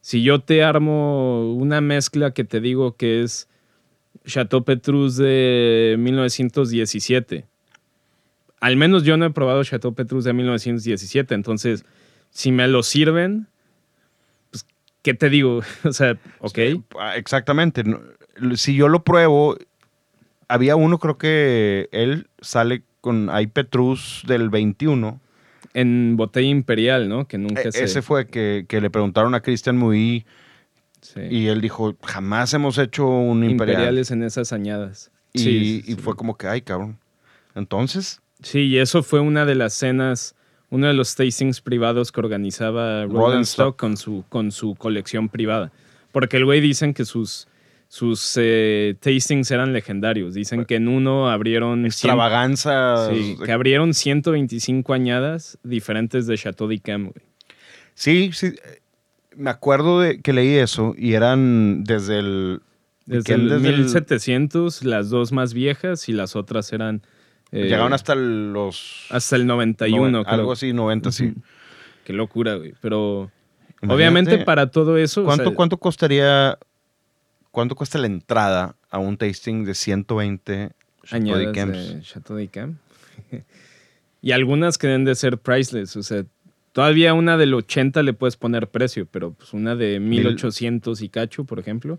[0.00, 3.48] si yo te armo una mezcla que te digo que es
[4.26, 7.46] Chateau Petrus de 1917,
[8.60, 11.84] al menos yo no he probado Chateau Petrus de 1917, entonces,
[12.30, 13.48] si me lo sirven,
[15.02, 15.60] ¿qué te digo?
[15.84, 16.58] o sea, ok.
[16.98, 17.84] Ah, Exactamente.
[18.56, 19.56] Si yo lo pruebo,
[20.48, 25.20] había uno, creo que él sale con hay Petrus del 21.
[25.74, 27.26] En botella imperial, ¿no?
[27.26, 27.84] Que nunca E- se...
[27.84, 30.26] Ese fue que, que le preguntaron a Christian Muy
[31.00, 31.20] sí.
[31.30, 33.52] y él dijo, jamás hemos hecho un imperial.
[33.80, 35.10] imperiales en esas añadas.
[35.32, 36.00] Y, Sí, sí, y sí.
[36.00, 36.98] fue como que, ay, cabrón.
[37.54, 40.34] Entonces, Sí, y eso fue una de las cenas,
[40.72, 43.18] uno de los tastings privados que organizaba Rodenstock.
[43.20, 45.70] Rodenstock con su, con su colección privada.
[46.12, 47.46] Porque el güey dicen que sus,
[47.88, 50.32] sus eh, tastings eran legendarios.
[50.32, 51.84] Dicen que en uno abrieron...
[51.84, 53.10] extravaganza.
[53.10, 57.26] Sí, que abrieron 125 añadas diferentes de Chateau d'Yquem, güey.
[57.94, 58.46] Sí, sí.
[58.46, 58.80] eh,
[59.36, 62.60] Me acuerdo de que leí eso y eran desde el...
[63.04, 67.02] Desde el Desde el- 1700, las dos más viejas y las otras eran...
[67.52, 69.06] eh, Llegaron hasta los...
[69.10, 70.34] hasta el 91, noven- creo.
[70.34, 71.26] Algo así, 90, sí.
[71.26, 71.40] Ujú.
[72.04, 72.74] Qué locura, güey.
[72.80, 73.30] Pero
[73.82, 75.22] Imagínate, obviamente para todo eso...
[75.22, 76.58] o ¿Cuánto, sea, ¿Cuánto costaría,
[77.50, 80.70] cuánto cuesta la entrada a un tasting de 120
[81.04, 82.76] Chateau de Chateau d'Yquem.
[84.22, 85.96] y algunas que deben de ser priceless.
[85.96, 86.24] O sea,
[86.72, 91.44] todavía una del 80 le puedes poner precio, pero pues una de 1800 y cacho,
[91.44, 91.98] por ejemplo,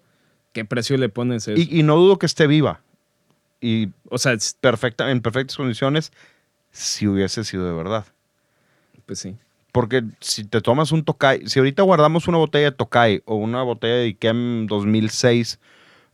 [0.54, 1.60] ¿qué precio le pones eso?
[1.60, 2.82] Y, y no dudo que esté viva.
[3.66, 6.12] Y o sea, es- perfecta, en perfectas condiciones,
[6.72, 8.06] si hubiese sido de verdad.
[9.06, 9.38] pues sí.
[9.72, 13.64] Porque si te tomas un Tokai, si ahorita guardamos una botella de Tokai o una
[13.64, 15.60] botella de Ikem 2006,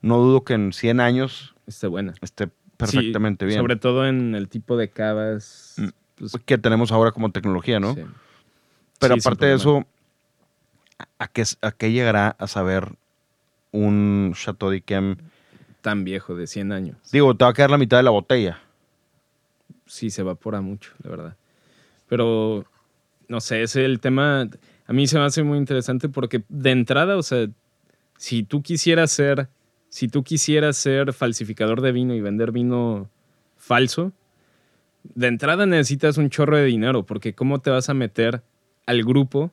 [0.01, 2.13] no dudo que en 100 años Está buena.
[2.21, 3.61] esté perfectamente Sí, bien.
[3.61, 5.73] Sobre todo en el tipo de cavas.
[5.77, 5.87] Mm.
[6.15, 7.95] pues, que tenemos ahora como tecnología, ¿no?
[7.95, 8.03] sí.
[8.99, 9.85] Pero Sí, aparte de eso,
[11.17, 12.93] ¿a qué, ¿a qué llegará a saber
[13.71, 15.15] un Chateau d'Yquem?
[15.81, 16.97] Tan viejo, de 100 años.
[17.11, 18.59] Digo, te va a quedar la mitad de la botella.
[19.85, 21.37] sí se evapora mucho, la verdad.
[22.07, 22.65] Pero,
[23.27, 24.49] no sé, ese el tema,
[24.85, 27.47] a mí se me hace muy interesante porque de entrada, o sea,
[28.17, 29.47] si tú quisieras ser,
[29.89, 33.09] si tú quisieras ser falsificador de vino y vender vino
[33.55, 34.11] falso,
[35.03, 38.41] de entrada necesitas un chorro de dinero, porque ¿cómo te vas a meter
[38.85, 39.51] al grupo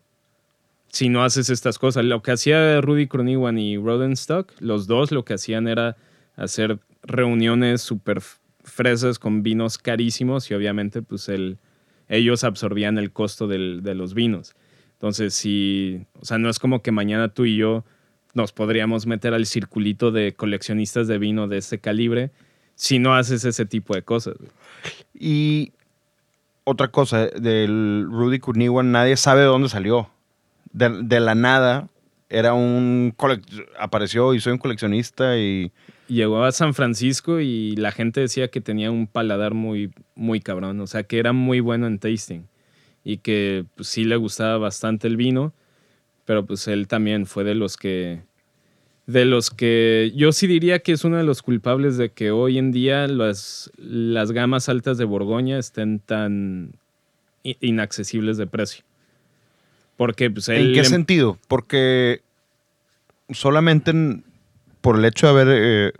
[0.88, 2.04] si no haces estas cosas?
[2.04, 5.96] Lo que hacía Rudy Kroniwan y Rodenstock, los dos lo que hacían era
[6.37, 8.20] hacer reuniones súper
[8.62, 11.59] fresas con vinos carísimos y obviamente pues el,
[12.09, 14.55] ellos absorbían el costo del- de los vinos.
[14.92, 17.85] Entonces, si, o sea, no es como que mañana tú y yo
[18.35, 22.31] nos podríamos meter al circulito de coleccionistas de vino de este calibre
[22.75, 24.35] si no haces ese tipo de cosas.
[25.14, 25.72] Y
[26.64, 30.11] otra cosa, del Rudy Kurniwan, nadie sabe de dónde salió.
[30.72, 31.88] De, de la nada,
[32.29, 33.14] era un...
[33.79, 35.72] Apareció y soy un coleccionista y...
[36.08, 40.80] Llegó a San Francisco y la gente decía que tenía un paladar muy, muy cabrón,
[40.80, 42.46] o sea, que era muy bueno en tasting
[43.04, 45.52] y que pues, sí le gustaba bastante el vino,
[46.24, 48.22] pero pues él también fue de los que
[49.06, 52.58] de los que yo sí diría que es uno de los culpables de que hoy
[52.58, 56.72] en día las, las gamas altas de Borgoña estén tan
[57.44, 58.84] inaccesibles de precio.
[59.96, 61.38] Porque pues él ¿En qué em- sentido?
[61.46, 62.22] Porque
[63.30, 64.24] solamente en-
[64.87, 65.92] por el hecho de haber eh,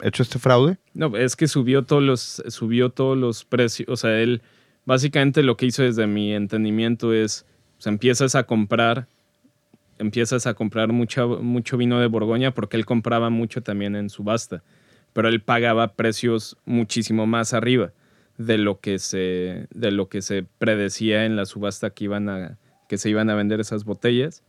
[0.00, 0.78] hecho este fraude.
[0.94, 3.86] No, es que subió todos los, subió todos los precios.
[3.90, 4.40] O sea, él
[4.86, 7.44] básicamente lo que hizo desde mi entendimiento es,
[7.76, 9.08] pues, empiezas a comprar,
[9.98, 14.62] empiezas a comprar mucho, mucho vino de Borgoña porque él compraba mucho también en subasta,
[15.12, 17.92] pero él pagaba precios muchísimo más arriba
[18.38, 22.56] de lo que se, de lo que se predecía en la subasta que iban a,
[22.88, 24.42] que se iban a vender esas botellas.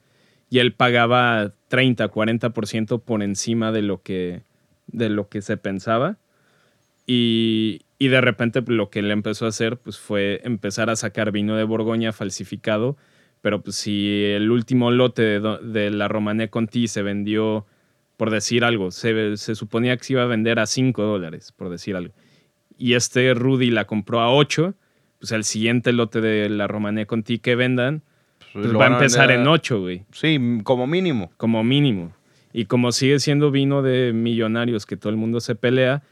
[0.50, 4.44] Y él pagaba 30, 40% por encima de lo que,
[4.88, 6.18] de lo que se pensaba.
[7.08, 10.96] Y, y de repente pues, lo que él empezó a hacer pues, fue empezar a
[10.96, 12.98] sacar vino de Borgoña falsificado.
[13.42, 17.66] Pero pues, si el último lote de, de la Romané Conti se vendió,
[18.18, 21.70] por decir algo, se, se suponía que se iba a vender a 5 dólares, por
[21.70, 22.14] decir algo.
[22.78, 24.74] Y este Rudy la compró a 8,
[25.20, 28.04] pues el siguiente lote de la Romané Conti que vendan
[28.62, 31.32] pues, lo va a empezar en a- 8, güey Sí, como mínimo.
[31.38, 32.14] como mínimo.
[32.54, 36.04] Y como sigue siendo vino de millonarios que todo el mundo se pelea,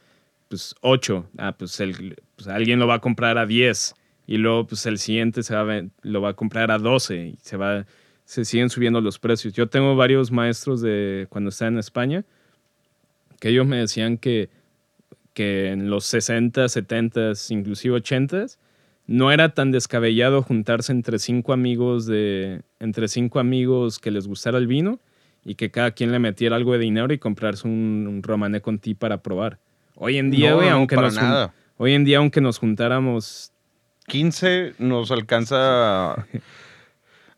[0.50, 1.26] pues 8.
[1.38, 3.96] Ah, pues, el- pues alguien lo va a comprar a 10.
[4.28, 7.28] Y luego, pues el siguiente se va a lo va a comprar a 12.
[7.28, 7.86] Y se, va,
[8.26, 9.54] se siguen subiendo los precios.
[9.54, 12.24] Yo tengo varios maestros de cuando estaba en España
[13.40, 14.50] que ellos me decían que,
[15.34, 18.46] que en los 60, 70, inclusive 80
[19.08, 24.58] no era tan descabellado juntarse entre cinco amigos de entre cinco amigos que les gustara
[24.58, 25.00] el vino
[25.44, 28.94] y que cada quien le metiera algo de dinero y comprarse un, un Romané Conti
[28.96, 29.60] para probar.
[29.96, 31.54] Hoy en día, No, güey, no, aunque para nos nada.
[31.78, 33.52] hoy en día aunque nos juntáramos
[34.08, 36.26] 15 nos alcanza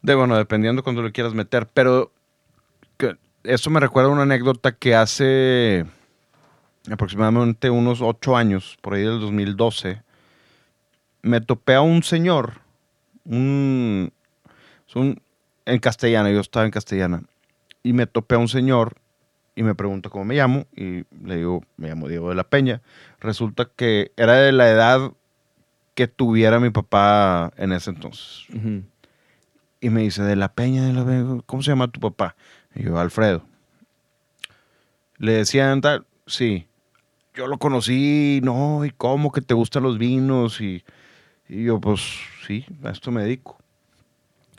[0.01, 2.12] de bueno, dependiendo cuando lo quieras meter, pero
[2.97, 5.86] que- eso me recuerda a una anécdota que hace
[6.91, 10.01] aproximadamente unos 8 años, por ahí del 2012,
[11.26, 12.62] me topé a un señor,
[13.26, 14.12] un,
[15.66, 17.24] en castellana, yo estaba en castellana,
[17.82, 18.98] y me topé a un señor
[19.56, 22.82] y me pregunta cómo me llamo, y le digo, me llamo Diego de la Peña.
[23.20, 25.14] Resulta que era de la edad
[25.96, 28.46] que tuviera mi papá en ese entonces.
[29.82, 32.36] Y me dice, de la Peña, de la Peña, ¿cómo se llama tu papá?
[32.76, 33.44] Y yo, Alfredo.
[35.18, 36.68] Le decían, tal, sí.
[37.34, 40.84] Yo lo conocí, no, y cómo que te gustan los vinos, y,
[41.49, 42.01] y yo, pues,
[42.47, 43.58] sí, a esto me dedico.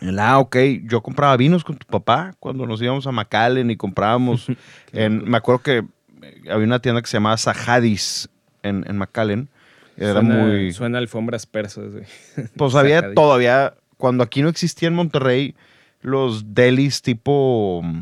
[0.01, 3.77] Él, ah, ok, yo compraba vinos con tu papá cuando nos íbamos a McAllen y
[3.77, 4.46] comprábamos.
[4.92, 8.29] en, me acuerdo que eh, había una tienda que se llamaba Sajadis
[8.62, 9.49] en, en McAllen.
[9.96, 10.72] Era suena, muy.
[10.72, 12.05] suena alfombras persas, güey.
[12.57, 15.55] Pues había todavía, cuando aquí no existía en Monterrey,
[16.03, 18.01] los delis tipo mm,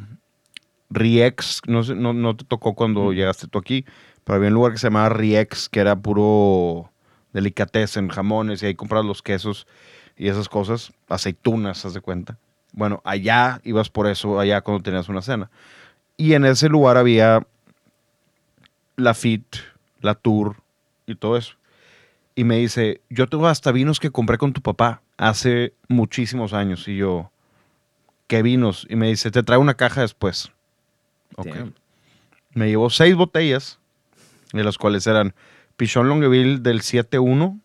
[0.90, 3.14] Riex, no, sé, no, no te tocó cuando Mm.
[3.14, 3.84] llegaste tú aquí,
[4.24, 6.90] pero había un lugar que se llamaba Riex, que era puro
[7.34, 9.66] delicatessen, jamones, y ahí comprabas los quesos
[10.16, 12.38] y esas cosas, aceitunas, haz de cuenta.
[12.72, 15.50] Bueno, allá ibas por eso, allá cuando tenías una cena.
[16.16, 17.46] Y en ese lugar había
[18.96, 19.56] la FIT,
[20.00, 20.56] la Tour
[21.06, 21.56] y todo eso
[22.34, 26.88] y me dice, yo tengo hasta vinos que compré con tu papá hace muchísimos años.
[26.88, 27.30] Y yo,
[28.26, 28.86] ¿qué vinos?
[28.90, 30.50] Y me dice, te traigo una caja después.
[31.36, 31.46] Ok.
[31.46, 31.74] Damn.
[32.52, 33.78] Me llevó seis botellas,
[34.52, 35.34] de las cuales eran
[35.76, 37.60] Pichon Longueville del 7-1.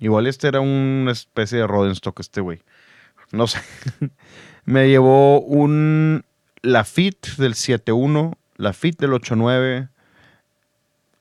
[0.00, 2.60] Igual este era una especie de Rodenstock este güey.
[3.32, 3.60] No sé.
[4.64, 6.24] me llevó un
[6.62, 9.88] Lafitte del 7-1, Lafitte del 8-9,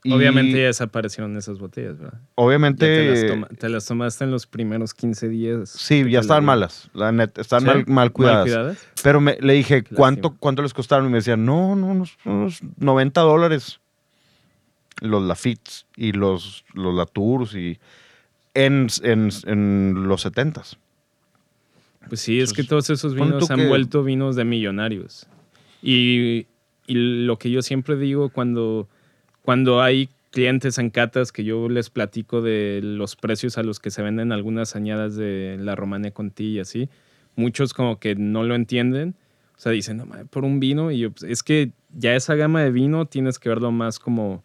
[0.05, 2.19] Y Obviamente ya desaparecieron esas botellas, ¿verdad?
[2.19, 5.69] Ya obviamente, te, las toma- te las tomaste en los primeros 15 días.
[5.69, 6.89] sí, ya estaban las- malas.
[6.93, 7.65] La neta, están ¿Sí?
[7.67, 8.85] mal, mal cuidadas.
[9.01, 10.35] Pero me, le dije, ¿cuánto.
[10.37, 11.05] ¿cuánto les costaron?
[11.07, 13.79] Y me decían, no, no, unos, unos 90 dólares.
[15.03, 17.77] Los Lafits y los, los Latours y
[18.53, 20.77] en, en, en los 70s.
[22.07, 25.27] Pues sí, es que todos esos vinos han que- vuelto vinos de millonarios.
[25.81, 26.47] Y,
[26.87, 28.87] y lo que yo siempre digo cuando,
[29.41, 33.91] cuando hay clientes en catas que yo les platico de los precios a los que
[33.91, 36.89] se venden algunas añadas de la Romane Conti y así,
[37.35, 39.15] muchos como que no lo entienden.
[39.55, 40.91] O sea, dicen, no, mames, por un vino.
[40.91, 44.43] Y yo, pues, es que ya esa gama de vino tienes que verlo más como,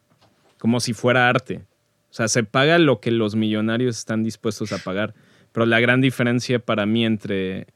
[0.59, 1.63] como si fuera arte.
[2.11, 5.15] O sea, se paga lo que los millonarios están dispuestos a pagar.
[5.53, 7.67] Pero la gran diferencia para mí entre,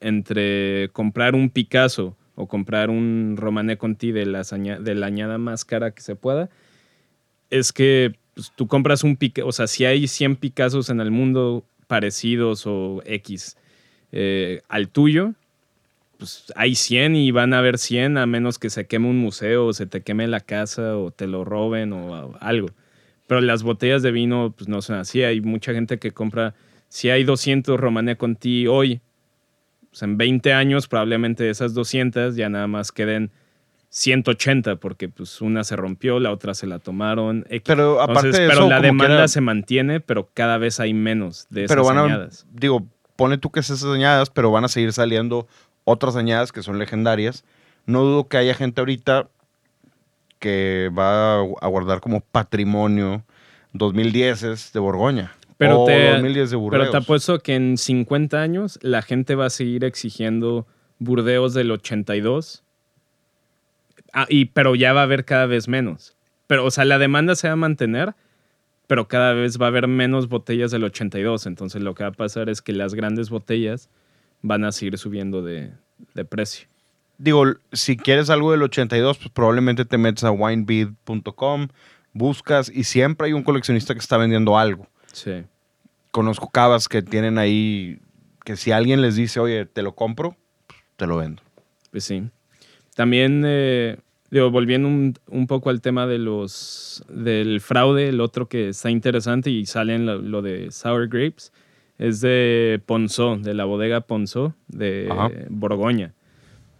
[0.00, 5.64] entre comprar un Picasso o comprar un Romané Conti de, aña- de la añada más
[5.64, 6.48] cara que se pueda,
[7.50, 11.10] es que pues, tú compras un Picasso, o sea, si hay 100 Picassos en el
[11.10, 13.56] mundo parecidos o X
[14.12, 15.34] eh, al tuyo,
[16.20, 19.66] pues hay 100 y van a haber 100 a menos que se queme un museo
[19.66, 22.68] o se te queme la casa o te lo roben o algo.
[23.26, 25.22] Pero las botellas de vino pues no son así.
[25.22, 26.54] Hay mucha gente que compra,
[26.88, 29.00] si hay 200 Romané Conti hoy,
[29.88, 33.30] pues en 20 años probablemente de esas 200 ya nada más queden
[33.88, 37.46] 180 porque pues una se rompió, la otra se la tomaron.
[37.64, 41.46] Pero aparte Entonces, de pero eso, la demanda se mantiene, pero cada vez hay menos
[41.50, 42.46] de esas Pero van a, añadas.
[42.52, 45.48] digo, pone tú que es esas añadas, pero van a seguir saliendo
[45.84, 47.44] otras añadas que son legendarias.
[47.86, 49.28] No dudo que haya gente ahorita
[50.38, 53.24] que va a guardar como patrimonio
[53.72, 55.32] 2010 de Borgoña.
[55.58, 56.80] Pero o te, 2010 de Burdeos.
[56.80, 60.66] pero te apuesto que en 50 años la gente va a seguir exigiendo
[60.98, 62.64] Burdeos del 82.
[64.12, 66.16] Ah, y, pero ya va a haber cada vez menos.
[66.46, 68.14] Pero, o sea, la demanda se va a mantener,
[68.86, 71.46] pero cada vez va a haber menos botellas del 82.
[71.46, 73.90] Entonces lo que va a pasar es que las grandes botellas
[74.42, 75.72] van a seguir subiendo de,
[76.14, 76.68] de precio.
[77.18, 81.68] Digo, si quieres algo del 82, pues probablemente te metes a winebead.com,
[82.12, 84.86] buscas y siempre hay un coleccionista que está vendiendo algo.
[85.12, 85.44] Sí.
[86.10, 88.00] Conozco cavas que tienen ahí
[88.44, 90.36] que si alguien les dice, oye, te lo compro,
[90.96, 91.42] te lo vendo.
[91.90, 92.30] Pues sí.
[92.94, 93.98] También, eh,
[94.30, 98.90] digo, volviendo un, un poco al tema de los del fraude, el otro que está
[98.90, 101.52] interesante y sale en lo, lo de Sour Grapes,
[102.00, 105.30] es de Ponzó, de la bodega Ponzó de Ajá.
[105.50, 106.14] Borgoña.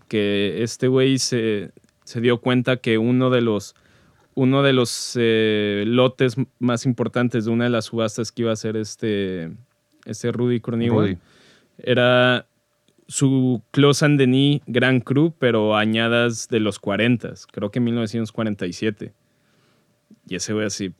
[0.08, 1.72] Que este güey se,
[2.04, 3.74] se dio cuenta que uno de los,
[4.34, 8.54] uno de los eh, lotes más importantes de una de las subastas que iba a
[8.54, 9.52] hacer este,
[10.06, 11.06] este Rudy Cornigua
[11.76, 12.46] era
[13.06, 19.12] su Clos and Denis Grand Cru, pero añadas de los 40, creo que 1947.
[20.28, 20.94] Y ese güey así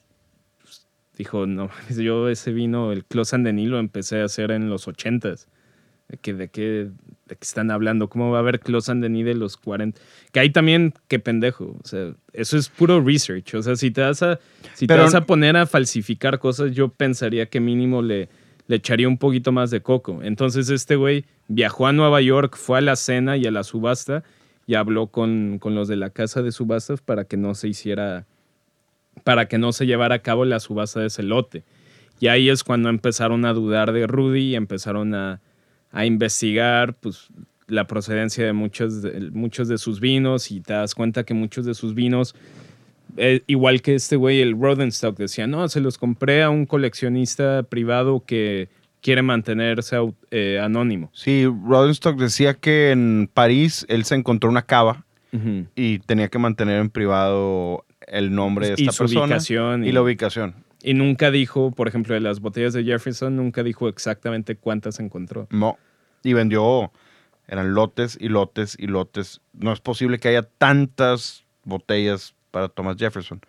[1.21, 4.89] dijo, no, yo ese vino, el Clos and Denis lo empecé a hacer en los
[4.89, 5.47] 80s.
[6.09, 6.91] ¿De qué, de, qué,
[7.27, 8.09] ¿De qué están hablando?
[8.09, 10.01] ¿Cómo va a haber Clos and Denis de los 40?
[10.33, 11.77] Que hay también, qué pendejo.
[11.81, 13.55] O sea, eso es puro research.
[13.55, 14.41] O sea, si te vas a,
[14.75, 18.29] si te vas a poner a falsificar cosas, yo pensaría que mínimo le,
[18.67, 20.21] le echaría un poquito más de coco.
[20.23, 24.23] Entonces este güey viajó a Nueva York, fue a la cena y a la subasta
[24.67, 28.27] y habló con, con los de la casa de subastas para que no se hiciera,
[29.25, 31.65] para que no se llevara a cabo la subasta de ese lote.
[32.21, 35.41] Y ahí es cuando empezaron a dudar de Rudy y empezaron a,
[35.93, 37.29] a investigar pues,
[37.71, 41.65] la procedencia de muchos de, muchos de sus vinos y te das cuenta que muchos
[41.65, 42.35] de sus vinos,
[43.17, 47.63] eh, igual que este güey, el Rodenstock, decía, no, se los compré a un coleccionista
[47.63, 48.69] privado que
[49.01, 49.97] quiere mantenerse
[50.31, 51.11] eh, anónimo.
[51.15, 55.05] Sí, Rodenstock decía que en París él se encontró una cava
[55.77, 59.89] y tenía que mantener en privado el nombre de Y esta su persona ubicación y,
[59.89, 60.55] y- la ubicación.
[60.83, 65.47] Y nunca dijo, por ejemplo, de las botellas de Jefferson, nunca dijo exactamente cuántas encontró.
[65.51, 65.77] No.
[66.23, 66.91] Y vendió,
[67.49, 69.41] eran lotes y lotes y lotes.
[69.53, 73.41] No es posible que haya tantas botellas para Thomas Jefferson.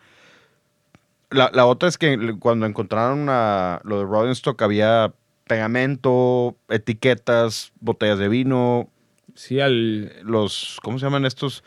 [1.29, 5.13] La, la otra es que cuando encontraron a lo de Rodenstock había
[5.47, 8.89] pegamento, etiquetas, botellas de vino,
[9.35, 11.63] Sí, al, los, ¿cómo se llaman estos?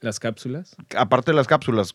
[0.00, 0.76] Las cápsulas.
[0.96, 1.94] Aparte de las cápsulas,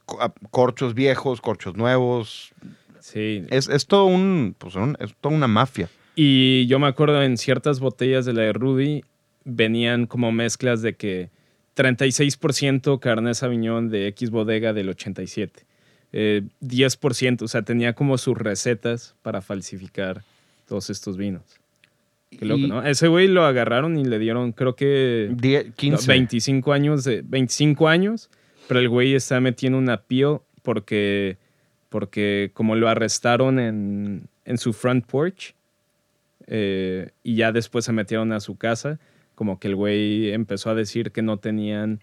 [0.51, 2.51] corchos viejos, corchos nuevos.
[2.99, 3.45] Sí.
[3.49, 5.89] Es, es todo un, pues un- es toda una mafia.
[6.15, 9.03] Y yo me acuerdo en ciertas botellas de la de Rudy
[9.45, 11.29] venían como mezclas de que
[11.75, 15.65] 36% Cabernet Sauvignon de X bodega del 87.
[16.15, 20.23] eh, 10%, o sea, tenía como sus recetas para falsificar
[20.67, 21.41] todos estos vinos.
[22.37, 22.83] Qué loco, Y- ¿no?
[22.83, 26.07] Ese güey lo agarraron y le dieron, creo que Die- no, 15.
[26.11, 28.29] 25 años, de, 25 años,
[28.67, 31.37] pero el güey está metiendo una appeal porque
[31.89, 35.53] porque como lo arrestaron en, en su front porch
[36.47, 38.99] eh, y ya después se metieron a su casa,
[39.35, 42.01] como que el güey empezó a decir que no tenían,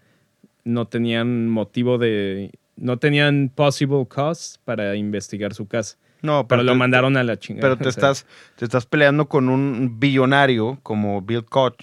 [0.63, 5.97] no tenían motivo de, no tenían possible cause para investigar su casa.
[6.21, 7.61] No, Pero lo te- mandaron a la chingada.
[7.61, 11.75] Pero te o sea, estás, te estás peleando con un billonario como Bill Koch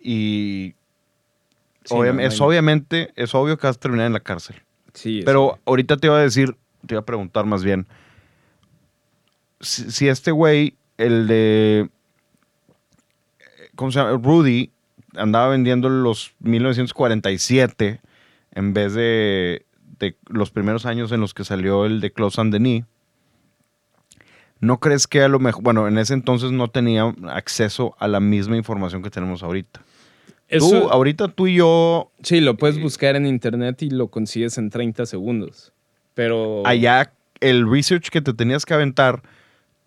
[0.00, 0.74] y
[1.84, 4.56] Sí, no, es obviamente, es obvio que vas a terminar en la cárcel.
[4.92, 7.86] sí, Pero ahorita te iba a decir, te iba a preguntar más bien,
[9.60, 11.88] si, si este güey, el de,
[13.76, 14.18] ¿cómo se llama?
[14.22, 14.72] Rudy,
[15.14, 18.00] andaba vendiendo los 1947
[18.52, 19.64] en vez de,
[19.98, 22.84] de los primeros años en los que salió el de Close and Denis.
[24.60, 28.20] ¿No crees que a lo mejor, bueno, en ese entonces no tenía acceso a la
[28.20, 29.82] misma información que tenemos ahorita?
[30.48, 34.56] Eso- Tú, ahorita tú y yo, sí, lo puedes buscar en internet y lo consigues
[34.58, 35.72] en 30 segundos.
[36.14, 39.22] Pero allá el research que te tenías que aventar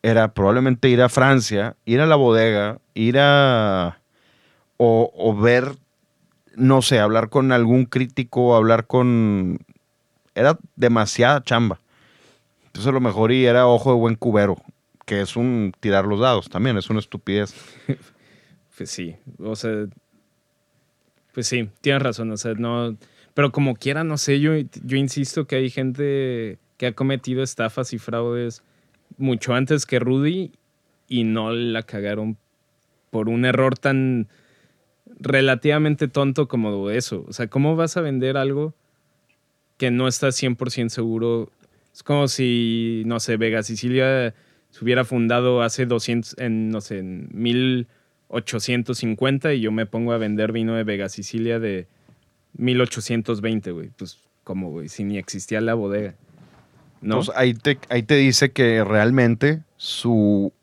[0.04, 4.00] era probablemente ir a Francia, ir a la bodega, ir a...
[4.78, 5.76] o, o ver,
[6.56, 9.60] no sé, hablar con algún crítico, hablar con...
[10.36, 11.80] Era demasiada chamba.
[12.70, 14.58] Entonces a lo mejor y era ojo de buen cubero,
[15.06, 17.54] que es un tirar los dados también, es una estupidez.
[18.78, 19.88] Pues sí, o sea,
[21.34, 22.96] pues sí, tienes razón, o sea, no,
[23.34, 24.54] pero como quiera, no sé, yo,
[24.86, 28.64] yo insisto que hay gente que ha cometido estafas y fraudes
[29.18, 30.54] mucho antes que Rudy
[31.10, 32.38] y no la cagaron
[33.10, 34.30] por un error tan
[35.20, 37.26] relativamente tonto como eso.
[37.28, 38.74] O sea, ¿cómo vas a vender algo
[39.78, 41.52] que no estás 100% seguro?
[42.00, 44.34] Es como si, no sé, Vega Sicilia
[44.70, 50.18] se hubiera fundado hace 200, en, no sé, en 1850 y yo me pongo a
[50.18, 51.88] vender vino de Vega Sicilia de
[52.54, 53.90] 1820, güey.
[53.98, 54.88] Pues, ¿cómo, güey?
[54.88, 56.16] Si ni existía la bodega.
[57.02, 57.18] ¿No?
[57.18, 60.54] Pues ahí te, ahí te dice que realmente su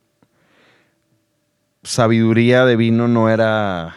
[1.82, 3.94] sabiduría de vino no era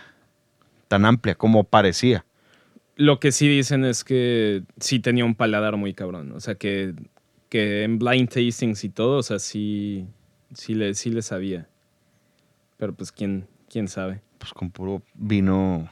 [0.89, 2.25] tan amplia como parecía.
[2.97, 6.33] Lo que sí dicen es que sí tenía un paladar muy cabrón.
[6.33, 6.95] O sea, que,
[7.49, 10.05] que en blind tastings y todo, o sea, sí,
[10.53, 11.67] sí, le, sí le sabía.
[12.77, 14.21] Pero pues, ¿quién, quién sabe?
[14.37, 15.89] Pues con puro vino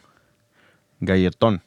[0.99, 1.61] galletón.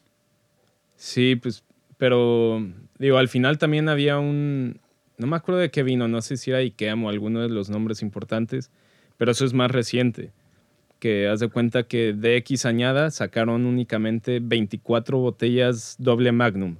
[0.97, 1.64] Sí, pues,
[1.99, 2.64] pero
[2.99, 4.80] digo, al final también había un,
[5.18, 7.68] no me acuerdo de qué vino, no sé si era Ikea o alguno de los
[7.68, 8.70] nombres importantes,
[9.16, 10.32] pero eso es más reciente,
[10.99, 16.76] que haz de cuenta que de X añada sacaron únicamente 24 botellas doble magnum.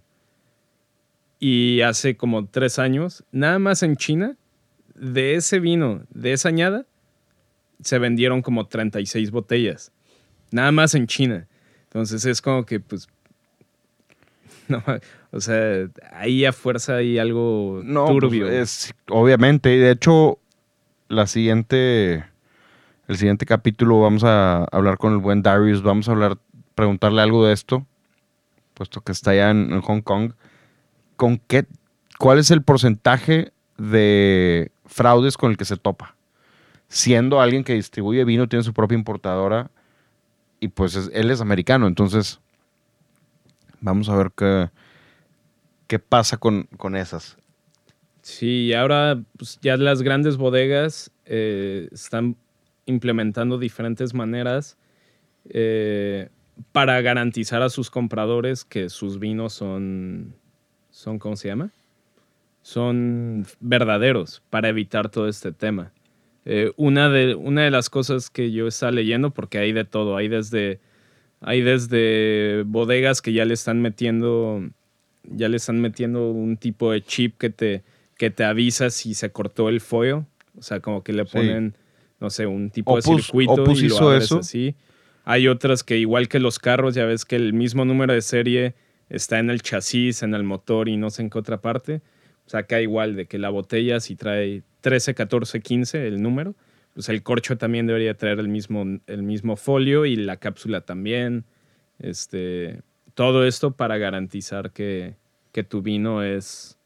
[1.41, 4.37] Y hace como tres años, nada más en China,
[4.95, 6.85] de ese vino, de esa añada,
[7.83, 9.91] se vendieron como 36 botellas.
[10.51, 11.47] Nada más en China.
[11.85, 13.09] Entonces es como que, pues,
[14.69, 14.83] no,
[15.31, 18.47] o sea, ahí a fuerza hay algo No, turbio.
[18.47, 19.75] pues, es obviamente.
[19.75, 20.39] y De hecho,
[21.09, 22.25] la siguiente,
[23.09, 25.83] el siguiente capítulo vamos a hablar con el buen Darius.
[25.83, 26.37] Vamos a hablar,
[26.75, 27.87] preguntarle algo de esto,
[28.75, 30.33] puesto que está allá en, en Hong Kong.
[31.21, 31.67] ¿Con qué,
[32.19, 36.17] cuál es el porcentaje de fraudes con el que se topa?
[36.89, 39.71] Siendo alguien que distribuye vino, tiene su propia importadora
[40.61, 42.41] y pues es- él es americano, entonces
[43.83, 44.71] vamos a ver qué,
[45.89, 47.37] qué pasa con, con esas.
[48.23, 52.35] Sí, ahora pues, ya las grandes bodegas eh, están
[52.87, 54.79] implementando diferentes maneras
[55.51, 56.31] eh,
[56.73, 60.35] para garantizar a sus compradores que sus vinos son,
[61.01, 61.71] son, ¿cómo se llama?
[62.63, 65.93] Son verdaderos para evitar todo este tema.
[66.45, 70.17] Eh, una, de, una de las cosas que yo estaba leyendo, porque hay de todo,
[70.17, 70.79] hay desde,
[71.41, 74.63] hay desde bodegas que ya le están metiendo,
[75.25, 77.83] ya le están metiendo un tipo de chip que te,
[78.19, 80.25] que te avisa si se cortó el foil.
[80.59, 81.33] O sea, como que le Sí.
[81.33, 81.75] ponen,
[82.21, 84.39] no sé, un tipo de circuito Opus y lo hizo eso.
[84.41, 84.75] así.
[85.25, 88.75] Hay otras que igual que los carros, ya ves que el mismo número de serie
[89.11, 92.01] está en el chasis, en el motor y no sé en qué otra parte.
[92.51, 96.57] Sea, acá igual de que la botella si trae 13, 14, 15 el número,
[96.95, 101.45] pues el corcho también debería traer el mismo, el mismo folio y la cápsula también.
[102.01, 102.83] Este,
[103.15, 105.15] todo esto para garantizar que,
[105.53, 106.77] que tu vino es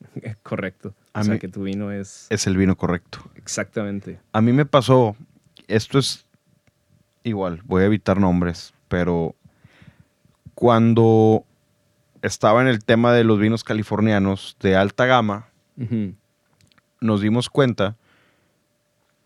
[0.42, 0.92] correcto.
[1.12, 3.30] A o sea, que tu vino es Es el vino correcto.
[3.36, 4.18] exactamente.
[4.32, 5.14] A mí me pasó,
[5.68, 6.26] esto es
[7.22, 9.36] igual, voy a evitar nombres, pero
[10.54, 11.44] cuando
[12.26, 15.48] estaba en el tema de los vinos californianos de alta gama,
[17.00, 17.96] nos dimos cuenta,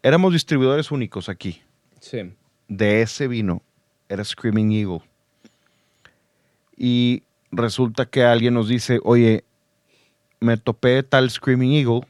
[0.03, 1.63] éramos distribuidores únicos aquí
[2.01, 2.33] Sí.
[2.69, 3.63] de ese vino,
[4.09, 5.03] era Screaming Eagle.
[6.77, 7.23] Y
[7.53, 9.45] resulta que alguien nos dice, oye,
[10.41, 12.07] me topé tal Screaming Eagle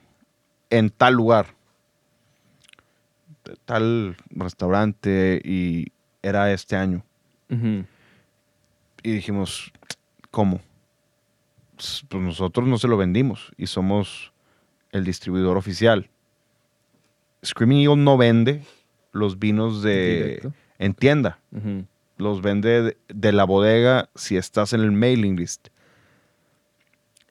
[0.70, 1.46] en tal lugar,
[3.64, 5.86] tal restaurante y
[6.22, 7.02] era este año.
[9.02, 9.72] Y dijimos,
[10.30, 10.60] ¿cómo?
[12.08, 14.32] Pues nosotros no se lo vendimos y somos
[14.92, 16.10] el distribuidor oficial.
[17.44, 18.62] Screaming Eagle no vende
[19.12, 21.38] los vinos de en tienda.
[22.16, 25.68] Los vende de, de la bodega si estás en el mailing list.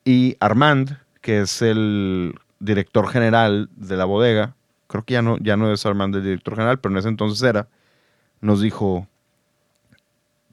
[0.04, 4.56] Y Armand, que es el director general de la bodega,
[4.88, 7.41] creo que ya no, ya no es Armand el director general, pero en ese entonces
[7.43, 7.68] era,
[8.41, 9.08] nos dijo,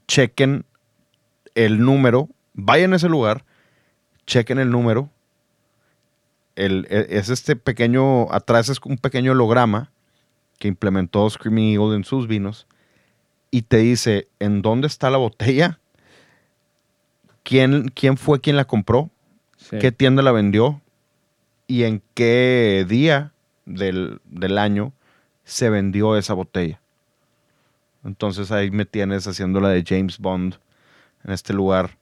[0.07, 0.65] chequen
[1.55, 3.45] el número, vayan a ese lugar,
[4.27, 5.09] chequen el número.
[6.55, 9.91] El- e- es este pequeño, atrás es un pequeño holograma
[10.59, 12.67] que implementó Screaming Eagle en sus vinos
[13.51, 15.79] y te dice en dónde está la botella,
[17.43, 19.09] quién, quién fue quien la compró,
[19.57, 19.77] Sí.
[19.79, 20.81] qué tienda la vendió
[21.67, 23.33] y en qué día
[23.65, 24.93] del, del año
[25.43, 26.79] se vendió esa botella.
[28.03, 30.55] Entonces ahí me tienes haciendo la de James Bond
[31.23, 31.97] en este lugar,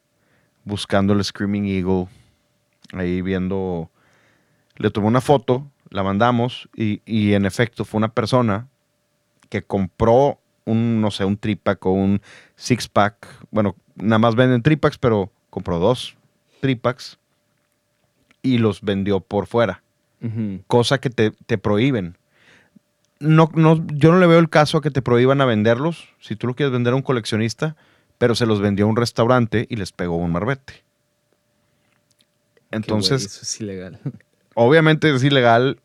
[0.65, 2.07] buscando el Screaming Eagle,
[2.91, 3.89] ahí viendo,
[4.75, 8.67] le tomé una foto, la mandamos y, y en efecto fue una persona
[9.49, 12.21] que compró un, no sé, un tripack o un
[12.55, 13.27] six pack.
[13.51, 16.17] Bueno, nada más venden tripacks, pero compró dos
[16.59, 17.17] tripacks
[18.41, 19.81] y los vendió por fuera,
[20.67, 22.17] cosa que te, te prohíben.
[23.19, 26.35] No, no, yo no le veo el caso a que te prohíban a venderlos, si
[26.35, 27.75] tú lo quieres vender a un coleccionista,
[28.17, 30.83] pero se los vendió a un restaurante y les pegó un marbete.
[32.71, 33.99] Entonces, eso es ilegal.
[34.53, 35.79] obviamente es ilegal.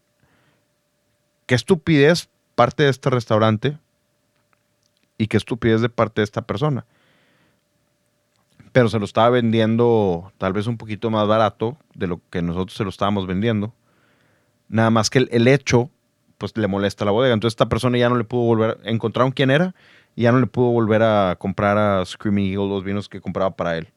[1.47, 3.79] Qué estupidez parte de este restaurante
[5.19, 6.87] y qué estupidez de parte de esta persona.
[8.73, 12.77] Pero se lo estaba vendiendo tal vez un poquito más barato de lo que nosotros
[12.77, 13.75] se lo estábamos vendiendo.
[14.69, 15.91] Nada más que el, el hecho,
[16.39, 17.35] pues le molesta a la bodega.
[17.35, 19.75] Entonces esta persona ya no le pudo volver, encontraron quién era
[20.17, 23.51] y ya no le pudo volver a comprar a Screaming Eagle los vinos que compraba
[23.55, 23.89] para él.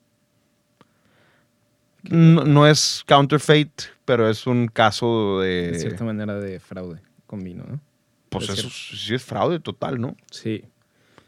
[2.03, 3.71] No, no es counterfeit,
[4.05, 5.71] pero es un caso de...
[5.71, 7.79] de cierta manera de fraude con vino, ¿no?
[8.29, 10.17] Pues es eso sí es fraude total, ¿no?
[10.29, 10.65] Sí.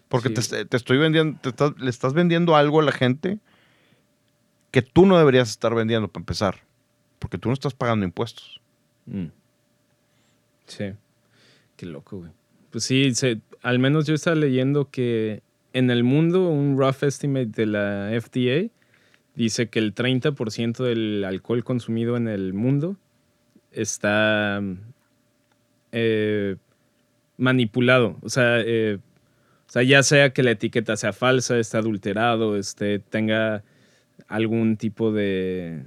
[0.09, 0.49] Porque Sí.
[0.49, 3.39] te, te estoy vendiendo, te estás- le estás vendiendo algo a la gente
[4.71, 6.61] que tú no deberías estar vendiendo para empezar.
[7.19, 8.59] Porque tú no estás pagando impuestos.
[9.05, 9.27] Mm.
[10.67, 10.93] Sí.
[11.77, 12.31] Qué loco, güey.
[12.71, 15.41] Pues sí, se- al menos yo estaba leyendo que
[15.74, 18.70] en el mundo un rough estimate de la FDA
[19.34, 22.95] dice que el 30% del alcohol consumido en el mundo
[23.72, 24.61] está
[25.91, 26.57] eh,
[27.38, 28.20] manipulado.
[28.22, 28.99] O sea, eh,
[29.68, 33.63] o sea, ya sea que la etiqueta sea falsa, esté adulterado, este, tenga
[34.28, 35.82] algún tipo de,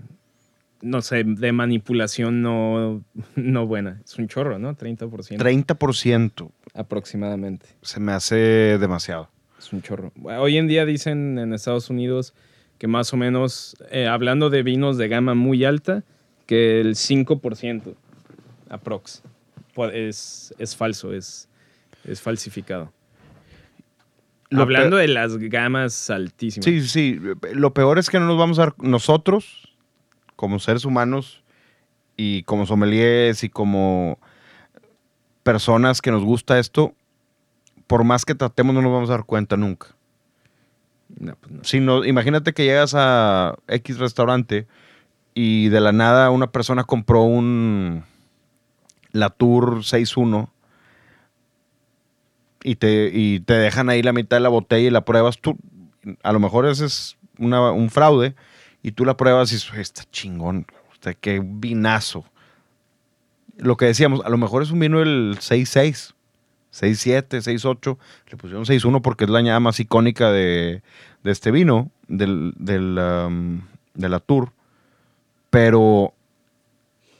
[0.81, 3.03] no sé, de manipulación no,
[3.37, 4.01] no buena.
[4.05, 4.76] Es un chorro, ¿no?
[4.76, 7.66] 30% 30% aproximadamente.
[7.83, 9.31] se me hace demasiado.
[9.59, 10.12] Es un chorro.
[10.22, 12.35] Hoy en día dicen en Estados Unidos
[12.79, 16.05] que más o menos, eh, hablando de vinos de gama muy alta,
[16.47, 17.95] que el 5%
[18.70, 19.22] aprox
[19.93, 21.49] es, es falso, es,
[22.05, 22.93] es falsificado.
[24.51, 26.64] Lo Hablando de las gamas altísimas.
[26.64, 27.20] Sí, sí, sí.
[27.53, 29.68] Lo peor es que no nos vamos a dar nosotros,
[30.39, 31.43] como seres humanos
[32.16, 34.20] y como sommeliers y como
[35.43, 36.95] personas que nos gusta esto,
[37.89, 39.89] por más que tratemos no nos vamos a dar cuenta nunca.
[41.18, 41.64] No, pues no.
[41.64, 44.68] Si no, imagínate que llegas a X restaurante
[45.34, 48.05] y de la nada una persona compró un
[49.11, 50.51] Latour 6.1
[52.62, 55.57] y te, y te dejan ahí la mitad de la botella y la pruebas tú.
[56.22, 58.36] A lo mejor ese es una- un fraude
[58.89, 60.66] y tú la pruebas y dices, está chingón,
[61.20, 62.24] qué vinazo.
[63.59, 66.14] Lo que decíamos, a lo mejor es un vino del 6.6,
[66.72, 67.99] 6.7, 6.8.
[68.30, 70.82] Le pusieron 6.1 porque es la añada más icónica de,
[71.22, 73.61] de este vino, del, del, um,
[73.93, 74.53] de la Tour.
[75.51, 76.14] Pero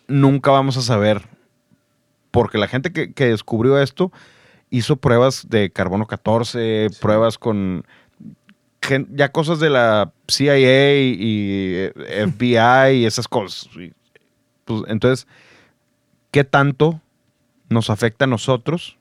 [0.07, 1.29] nunca vamos a saber,
[2.31, 4.11] porque la gente que, que descubrió esto
[4.71, 7.85] hizo pruebas de carbono 14, pruebas con
[9.11, 11.93] ya cosas de la CIA y eh,
[12.27, 13.69] FBI y esas cosas.
[14.65, 15.27] Pues, entonces,
[16.31, 17.01] ¿qué tanto
[17.69, 18.97] nos afecta a nosotros?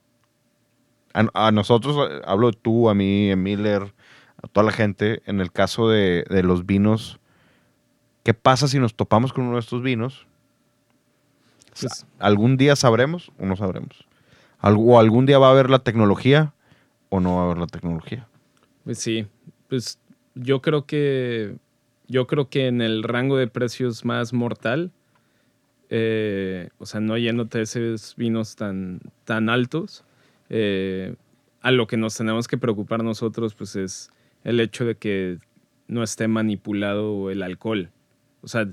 [1.14, 3.94] A, a nosotros, hablo de tú, a mí, a Miller,
[4.42, 7.18] a toda la gente, en el caso de, de los vinos,
[8.22, 10.26] ¿qué pasa si nos topamos con uno de estos vinos?
[11.80, 14.06] Pues, ¿Algún día sabremos o no sabremos?
[14.60, 16.52] ¿O algún día va a haber la tecnología
[17.08, 18.26] o no va a haber la tecnología?
[18.88, 19.26] pues sí,
[19.68, 19.98] pues
[20.34, 21.56] yo creo que
[22.08, 24.92] yo creo que en el rango de precios más mortal
[25.90, 30.04] eh, o sea, no yéndote a esos vinos tan, tan altos,
[30.50, 31.14] eh,
[31.62, 34.10] a lo que nos tenemos que preocupar nosotros, pues es
[34.44, 35.38] el hecho de que
[35.86, 37.90] no esté manipulado el alcohol.
[38.42, 38.68] O sea,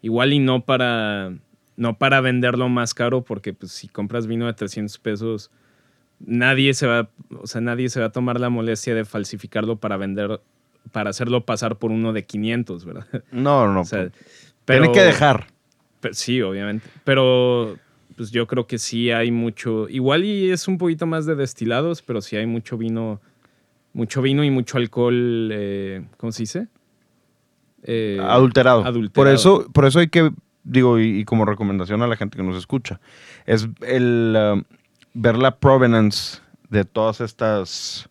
[0.00, 1.34] igual y no para,
[1.76, 5.50] no para venderlo más caro, porque pues si compras vino de 300 pesos,
[6.20, 7.10] nadie se va,
[7.40, 10.40] o sea, nadie se va a tomar la molestia de falsificarlo para vender,
[10.92, 13.06] para hacerlo pasar por uno de 500, ¿verdad?
[13.32, 14.10] No, no, O sea,
[14.64, 15.46] Tiene que dejar.
[16.12, 16.86] Sí, obviamente.
[17.04, 17.76] Pero
[18.16, 19.88] pues yo creo que sí hay mucho.
[19.88, 23.20] Igual y es un poquito más de destilados, pero sí hay mucho vino.
[23.92, 25.50] Mucho vino y mucho alcohol.
[25.52, 26.68] eh, ¿Cómo se dice?
[27.82, 28.84] Eh, adulterado.
[28.84, 29.12] adulterado.
[29.14, 30.30] Por eso, por eso hay que,
[30.64, 33.00] digo, y, y como recomendación a la gente que nos escucha,
[33.46, 34.62] es el um,
[35.14, 38.08] ver la provenance de todas estas,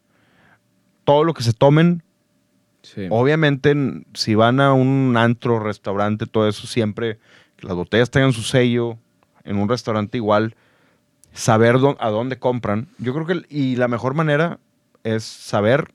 [1.04, 2.04] todo lo que se tomen.
[2.82, 3.08] Sí.
[3.10, 3.76] Obviamente,
[4.14, 7.20] si van a un antro, restaurante, todo eso, siempre
[7.58, 8.98] que las botellas tengan su sello,
[9.44, 10.56] en un restaurante igual,
[11.34, 12.88] saber a dónde compran.
[12.98, 14.60] Yo creo que, y la mejor manera
[15.04, 15.94] es saber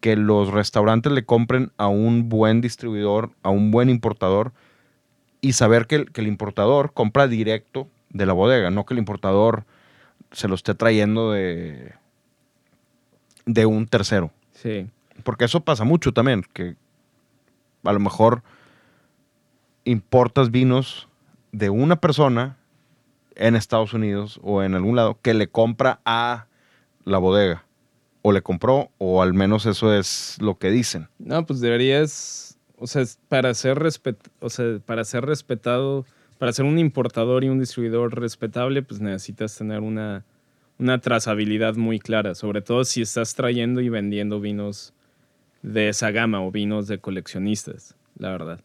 [0.00, 4.52] que los restaurantes le compren a un buen distribuidor, a un buen importador,
[5.40, 8.98] y saber que el, que el importador compra directo de la bodega, no que el
[8.98, 9.64] importador
[10.32, 11.92] se lo esté trayendo de,
[13.46, 14.30] de un tercero.
[14.52, 14.88] Sí.
[15.24, 16.76] Porque eso pasa mucho también, que
[17.84, 18.42] a lo mejor
[19.84, 21.08] importas vinos
[21.52, 22.56] de una persona
[23.34, 26.46] en Estados Unidos o en algún lado que le compra a
[27.04, 27.64] la bodega.
[28.24, 31.08] O le compró, o al menos eso es lo que dicen.
[31.18, 32.56] No, pues deberías.
[32.78, 36.04] O sea, para ser, respet, o sea, para ser respetado,
[36.42, 40.24] para ser un importador y un distribuidor respetable, pues necesitas tener una,
[40.76, 42.34] una trazabilidad muy clara.
[42.34, 44.92] Sobre todo si estás trayendo y vendiendo vinos
[45.62, 48.60] de esa gama o vinos de coleccionistas, la verdad.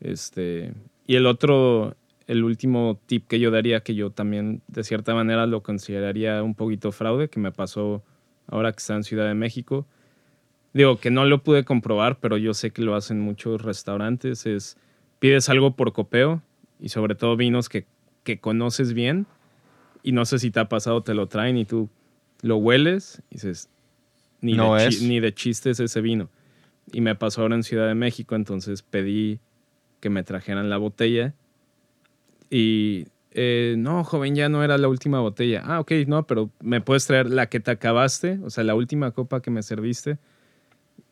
[0.00, 0.72] Este,
[1.06, 1.94] y el otro,
[2.26, 6.56] el último tip que yo daría, que yo también de cierta manera lo consideraría un
[6.56, 8.02] poquito fraude, que me pasó
[8.48, 9.86] ahora que está en Ciudad de México.
[10.72, 14.46] Digo que no lo pude comprobar, pero yo sé que lo hacen muchos restaurantes.
[14.46, 14.76] Es
[15.20, 16.42] pides algo por copeo
[16.84, 17.86] y sobre todo vinos que,
[18.24, 19.26] que conoces bien
[20.02, 21.88] y no sé si te ha pasado, te lo traen y tú
[22.42, 23.70] lo hueles y dices,
[24.42, 25.00] ni, No de, es.
[25.00, 26.28] ni de chistes ese vino.
[26.92, 29.40] Y me pasó ahora en Ciudad de México, entonces pedí
[30.00, 31.32] que me trajeran la botella
[32.50, 35.62] y eh, no, joven, ya no era la última botella.
[35.64, 39.12] Ah, ok, no, pero me puedes traer la que te acabaste, o sea, la última
[39.12, 40.18] copa que me serviste.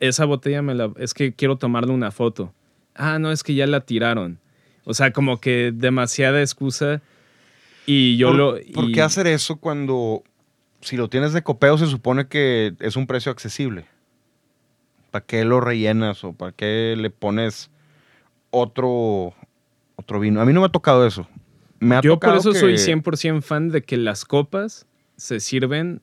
[0.00, 0.92] Esa botella me la...
[0.98, 2.52] Es que quiero tomarle una foto.
[2.94, 4.38] Ah, no, es que ya la tiraron.
[4.84, 7.00] O sea, como que demasiada excusa
[7.86, 8.56] y yo ¿Por, lo...
[8.74, 10.22] ¿por qué hacer eso cuando,
[10.80, 13.86] si lo tienes de copeo, se supone que es un precio accesible?
[15.10, 17.70] ¿Para qué lo rellenas o para qué le pones
[18.50, 19.34] otro,
[19.96, 20.40] otro vino?
[20.40, 21.28] A mí no me ha tocado eso.
[21.80, 26.00] Me ha Yo por eso que- soy 100% fan de que las copas se sirven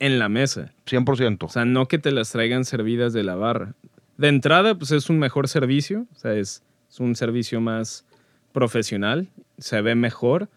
[0.00, 0.72] en la mesa.
[0.86, 1.46] 100%.
[1.46, 3.74] O sea, no que te las traigan servidas de la barra.
[4.18, 6.06] De entrada, pues es un mejor servicio.
[6.14, 8.04] O sea, es, es un servicio más
[8.52, 9.28] profesional.
[9.58, 10.48] Se ve mejor.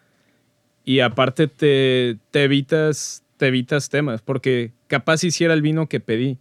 [0.83, 4.21] Y aparte te, te evitas, te evitas temas.
[4.21, 6.37] Porque capaz hiciera el vino que pedí.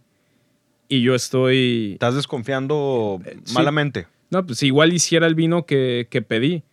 [0.87, 1.93] Y yo estoy...
[1.93, 3.53] Estás desconfiando Eh, sí.
[3.55, 4.07] malamente.
[4.29, 6.63] No, pues igual hiciera el vino que, que pedí.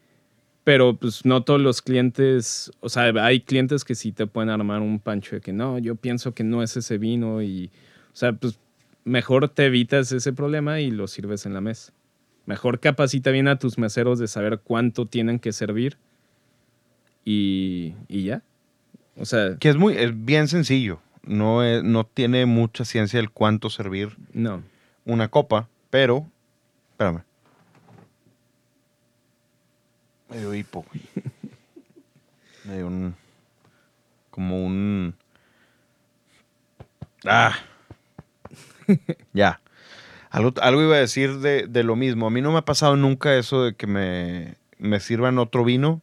[0.65, 4.81] Pero pues no todos los clientes, o sea, hay clientes que sí te pueden armar
[4.81, 7.67] un pancho de que no, yo pienso que no es ese vino y,
[8.13, 8.61] o sea, pues
[9.03, 11.93] mejor te evitas ese problema y lo sirves en la mesa.
[12.47, 15.97] Mejor capacita bien a tus meseros de saber cuánto tienen que servir
[17.25, 18.43] y, y ya.
[19.17, 21.01] O sea, Que es muy, es bien sencillo.
[21.23, 24.63] No, es- no tiene mucha ciencia el cuánto servir no.
[25.05, 26.27] una copa, pero.
[26.93, 27.23] Espérame.
[30.29, 31.03] Me dio hipo, güey.
[32.65, 33.15] Me dio un.
[34.31, 35.15] Como un.
[37.25, 37.55] Ah.
[39.33, 39.61] ya.
[40.33, 42.27] Algo, algo iba a decir de, de lo mismo.
[42.27, 46.01] A mí no me ha pasado nunca eso de que me, me sirvan otro vino,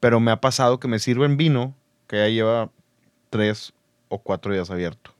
[0.00, 1.74] pero me ha pasado que me sirven vino
[2.06, 2.70] que ya lleva
[3.30, 3.72] tres
[4.10, 5.12] o cuatro días abierto.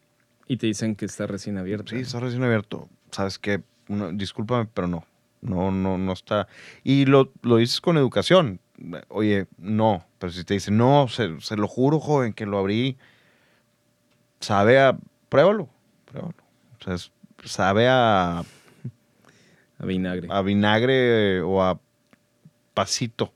[0.47, 1.89] Y te dicen que está recién abierto.
[1.89, 2.87] Sí, está recién abierto.
[3.13, 3.63] Sabes que,
[4.13, 5.07] discúlpame, pero no.
[5.41, 6.47] No, no, no está.
[6.83, 8.61] Y lo, lo dices con educación.
[9.09, 10.05] Oye, no.
[10.19, 12.99] Pero si te dicen, no, se, se lo juro, joven, que lo abrí.
[14.41, 14.99] Sabe a.
[15.31, 15.69] Pruébalo.
[16.05, 16.35] Pruébalo.
[16.81, 17.11] O sea, es-
[17.45, 18.41] sabe a,
[19.79, 20.29] A vinagre.
[20.31, 21.79] a vinagre o a
[22.75, 23.33] pasito.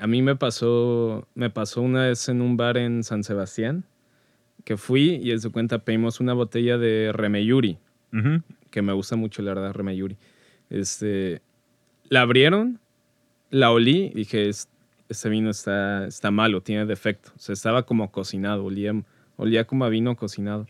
[0.00, 3.84] A mí me pasó, me pasó una vez en un bar en San Sebastián
[4.64, 7.78] que fui y en su cuenta pedimos una botella de Remeyuri,
[8.70, 10.16] que me gusta mucho la verdad Remeyuri.
[10.70, 11.42] Este,
[12.08, 12.80] la abrieron,
[13.50, 14.68] la olí y dije, "Es-
[15.08, 17.30] este vino está, está malo, tiene defecto.
[17.36, 18.94] O sea, estaba como cocinado, olía,
[19.36, 20.66] olía como a vino cocinado.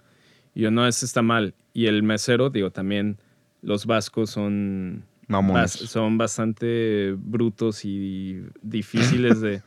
[0.55, 1.55] Y yo, no, este está mal.
[1.73, 3.19] Y el mesero, digo, también
[3.63, 5.63] los vascos son, Mamones.
[5.83, 9.63] bas- son bastante brutos y difíciles de...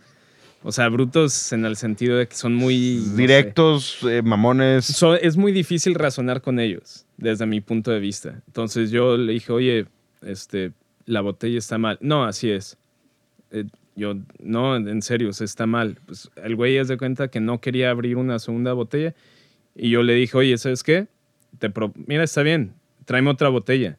[0.64, 2.98] O sea, brutos en el sentido de que son muy...
[3.06, 3.18] no sé.
[3.22, 4.86] Directos, eh, mamones.
[4.86, 8.42] So- es muy difícil razonar con ellos, desde mi punto de vista.
[8.48, 9.86] Entonces yo le dije, oye,
[10.24, 10.72] este,
[11.06, 11.98] la botella está mal.
[12.02, 12.78] No, así es.
[13.52, 13.66] Eh,
[13.96, 16.00] yo, no, en serio, se está mal.
[16.06, 19.14] Pues el güey es de cuenta que no quería abrir una segunda botella.
[19.78, 21.08] Y yo le dije, oye, ¿sabes qué?
[21.60, 22.74] Te pro- Mira, está bien,
[23.06, 23.98] tráeme otra botella.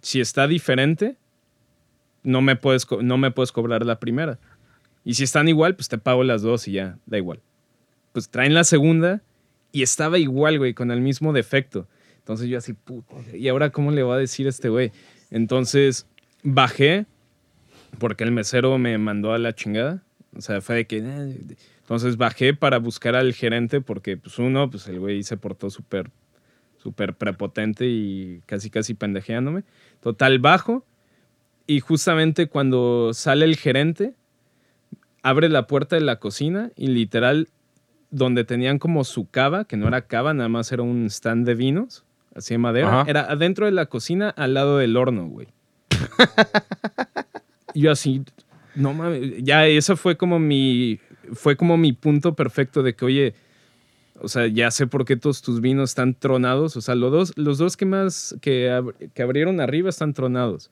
[0.00, 1.16] Si está diferente,
[2.22, 4.38] no me, puedes no me puedes cobrar la primera.
[5.04, 7.40] Y si están igual, pues te pago las dos y ya, da igual.
[8.12, 9.22] Pues traen la segunda
[9.72, 11.88] y estaba igual, güey, con el mismo defecto.
[12.18, 14.92] Entonces yo así, puta, ¿y ahora cómo le voy a decir este güey?
[15.32, 16.06] Entonces
[16.44, 17.06] bajé
[17.98, 20.02] porque el mesero me mandó a la chingada.
[20.36, 20.98] O sea, fue de que...
[20.98, 21.56] "Eh".
[21.80, 26.10] Entonces bajé para buscar al gerente porque, pues uno, pues el güey se portó súper,
[26.78, 29.64] súper prepotente y casi, casi pendejeándome.
[30.00, 30.84] Total, bajo
[31.66, 34.14] y justamente cuando sale el gerente,
[35.22, 37.48] abre la puerta de la cocina y literal
[38.10, 41.54] donde tenían como su cava, que no era cava, nada más era un stand de
[41.54, 42.04] vinos,
[42.34, 43.10] así de madera, Ajá.
[43.10, 45.48] era adentro de la cocina al lado del horno, güey.
[47.74, 48.22] Yo así,
[48.74, 50.98] no mames, ya eso fue como mi,
[51.32, 53.34] fue como mi punto perfecto de que, oye,
[54.20, 57.32] o sea, ya sé por qué todos tus vinos están tronados, o sea, los dos,
[57.36, 58.82] los dos que más, que,
[59.14, 60.70] que abrieron arriba están tronados.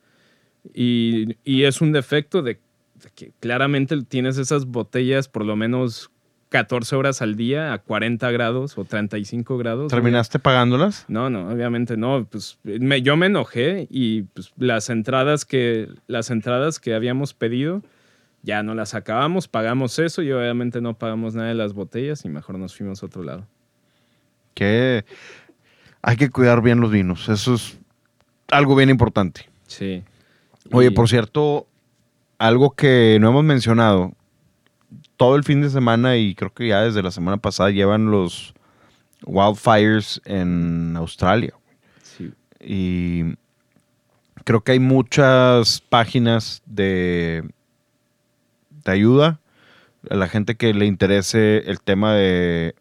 [0.74, 2.60] Y, y es un defecto de,
[2.94, 6.10] de que claramente tienes esas botellas por lo menos
[6.50, 9.84] 14 horas al día a 40 grados o 35 grados.
[9.84, 9.88] güey.
[9.90, 11.04] ¿Terminaste pagándolas?
[11.08, 12.26] No, no, obviamente no.
[12.30, 17.82] Pues me- yo me enojé y pues, las entradas que las entradas que habíamos pedido
[18.42, 22.28] ya no las acabamos, pagamos eso y obviamente no pagamos nada de las botellas y
[22.28, 23.46] mejor nos fuimos a otro lado.
[24.54, 25.04] Que
[26.02, 27.28] hay que cuidar bien los vinos.
[27.28, 27.78] Eso es
[28.50, 29.48] algo bien importante.
[29.66, 30.02] Sí.
[30.72, 31.66] Oye, Y- por cierto,
[32.38, 34.12] algo que no hemos mencionado.
[35.20, 38.54] Todo el fin de semana y creo que ya desde la semana pasada llevan los
[39.26, 41.52] wildfires en Australia.
[42.02, 42.32] sí.
[42.58, 43.36] Y
[44.44, 47.46] creo que hay muchas páginas de,
[48.82, 49.40] de ayuda
[50.08, 52.74] a la gente que le interese el tema de,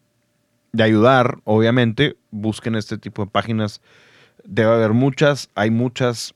[0.72, 1.40] de ayudar.
[1.44, 3.82] Obviamente, busquen este tipo de páginas.
[4.44, 6.34] Debe haber muchas, hay muchas.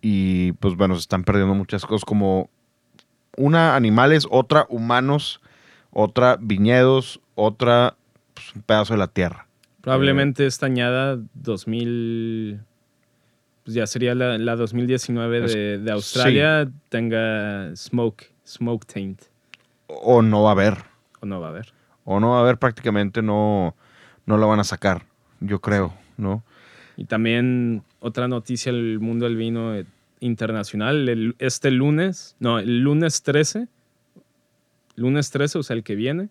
[0.00, 2.50] Y pues bueno, se están perdiendo muchas cosas como
[3.36, 5.40] una animales, otra humanos,
[5.94, 7.96] otra viñedos, otra
[8.34, 9.46] pues, un pedazo de la tierra.
[9.80, 12.60] Probablemente esta añada 2000,
[13.64, 19.22] pues ya sería la, la 2019 de, de Australia, tenga smoke, smoke taint.
[19.86, 20.78] O no va a haber.
[21.20, 21.72] O no va a haber.
[22.04, 23.74] o no va a haber prácticamente no,
[24.26, 25.04] no lo van a sacar,
[25.40, 26.42] yo creo, ¿no?
[26.96, 29.84] Y también otra noticia del mundo del vino eh,
[30.20, 31.08] internacional.
[31.08, 33.68] el- este lunes, no, el lunes 13,
[34.96, 36.28] lunes 13, o sea, el que viene,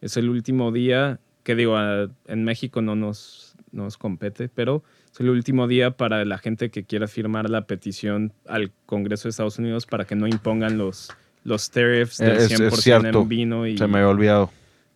[0.00, 4.82] es el último día que digo, en México no nos, nos compete, pero
[5.12, 9.30] es el último día para la gente que quiera firmar la petición al Congreso de
[9.30, 11.10] Estados Unidos para que no impongan los,
[11.44, 13.22] los tariffs del Es- es 100% cierto.
[13.22, 14.50] en vino y Se me había olvidado.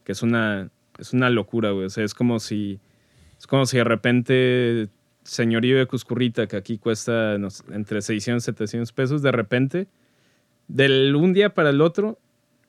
[0.04, 1.86] que es una, es una locura, güey.
[1.86, 2.78] O sea, es como si,
[3.38, 4.88] es como si de repente
[5.24, 9.86] señorío de Cuscurrita, que aquí cuesta no entre 600 y 700 pesos, de repente,
[10.68, 12.18] del un día para el otro,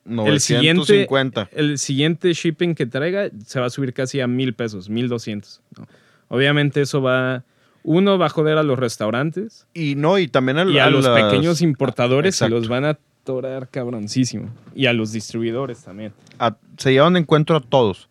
[0.05, 1.49] el siguiente, 950.
[1.53, 5.61] el siguiente shipping que traiga se va a subir casi a mil pesos, 1200.
[5.77, 5.87] ¿no?
[6.27, 7.43] Obviamente eso va,
[7.83, 11.05] uno va a joder a los restaurantes Y no, y también al- y a, los
[11.05, 12.59] las- pequeños importadores se Exacto.
[12.59, 12.89] los van a
[13.23, 14.49] atorar cabroncísimo.
[14.75, 16.13] Y a los distribuidores también.
[16.39, 18.09] a- se llevan de encuentro a todos.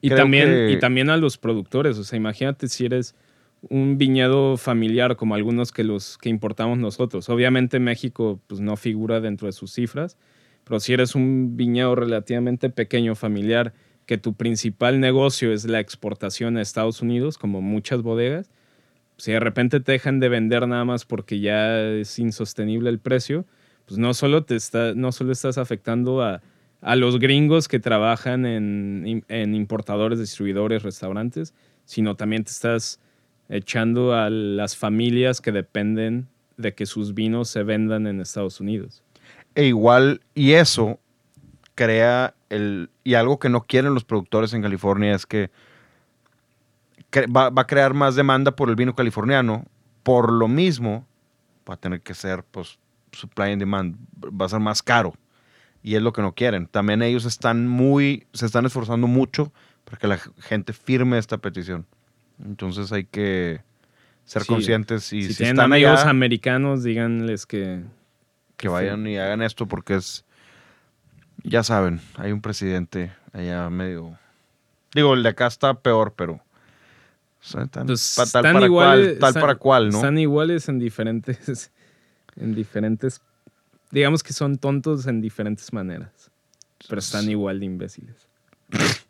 [0.00, 1.98] Y Creo también, que- y también a los productores.
[1.98, 3.14] O sea, imagínate si eres
[3.70, 7.28] un viñedo familiar como algunos que los que importamos nosotros.
[7.30, 10.16] Obviamente México pues, no figura dentro de sus cifras,
[10.64, 13.72] pero si eres un viñedo relativamente pequeño, familiar,
[14.06, 18.50] que tu principal negocio es la exportación a Estados Unidos, como muchas bodegas,
[19.16, 23.46] si de repente te dejan de vender nada más porque ya es insostenible el precio,
[23.86, 26.42] pues no solo, te está, no solo estás afectando a,
[26.80, 31.54] a los gringos que trabajan en, en importadores, distribuidores, restaurantes,
[31.84, 33.00] sino también te estás
[33.48, 39.03] echando a las familias que dependen de que sus vinos se vendan en Estados Unidos.
[39.54, 40.98] E igual, y eso
[41.74, 42.90] crea el.
[43.04, 45.50] Y algo que no quieren los productores en California es que
[47.34, 49.64] va, va a crear más demanda por el vino californiano.
[50.02, 51.06] Por lo mismo,
[51.68, 52.78] va a tener que ser, pues,
[53.12, 55.14] supply and demand, va a ser más caro.
[55.82, 56.66] Y es lo que no quieren.
[56.66, 59.52] También ellos están muy, se están esforzando mucho
[59.84, 61.86] para que la gente firme esta petición.
[62.42, 63.60] Entonces hay que
[64.24, 64.48] ser Sí.
[64.48, 67.82] conscientes y si, si, tienen están amigos allá, americanos, díganles que
[68.64, 70.24] que vayan y hagan esto porque es,
[71.42, 74.18] ya saben, hay un presidente allá medio,
[74.94, 76.40] digo, el de acá está peor, pero o
[77.46, 79.96] sea, tan- pues, pa- tal están para iguales, cual, tal están- para cual, ¿no?
[79.98, 81.70] Están iguales en diferentes,
[82.36, 83.20] en diferentes,
[83.90, 86.30] digamos que son tontos en diferentes maneras,
[86.88, 88.26] pero están igual de imbéciles.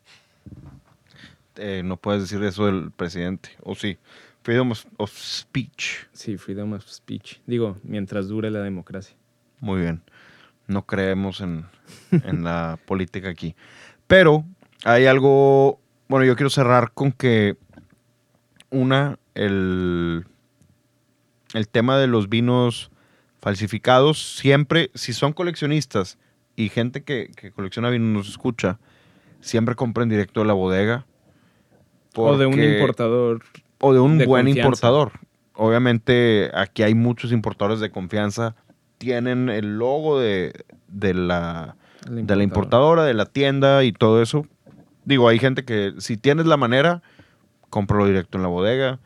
[1.57, 3.97] Eh, no puedes decir eso del presidente, o sí.
[4.43, 6.05] Freedom of, of speech.
[6.11, 7.39] Sí, freedom of speech.
[7.47, 9.15] Digo, mientras dure la democracia.
[9.59, 10.01] Muy bien.
[10.67, 11.65] No creemos en,
[12.11, 13.55] en la política aquí.
[14.07, 14.45] Pero
[14.83, 15.79] hay algo.
[16.07, 17.57] Bueno, yo quiero cerrar con que.
[18.71, 20.25] Una, el,
[21.53, 22.91] el tema de los vinos
[23.41, 24.35] falsificados.
[24.37, 26.17] Siempre, si son coleccionistas
[26.55, 28.79] y gente que, que colecciona vinos nos escucha,
[29.39, 31.05] siempre compren directo de la bodega.
[32.15, 33.43] O de un importador.
[33.79, 34.67] o de un de buen confianza.
[34.67, 35.11] importador.
[35.53, 38.55] Obviamente aquí hay muchos importadores de confianza.
[38.97, 41.75] Tienen el logo de, de la,
[42.09, 42.43] de la importador.
[42.43, 44.47] importadora, de la tienda y todo eso.
[45.03, 47.03] Digo, hay gente que si tienes la manera,
[47.69, 48.99] cómpralo directo en la bodega.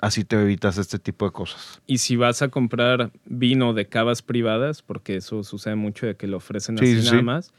[0.00, 1.82] Así te evitas este tipo de cosas.
[1.86, 6.28] Y si vas a comprar vino de cavas privadas, porque eso sucede mucho de que
[6.28, 7.52] lo ofrecen Sí, así sí, nada más,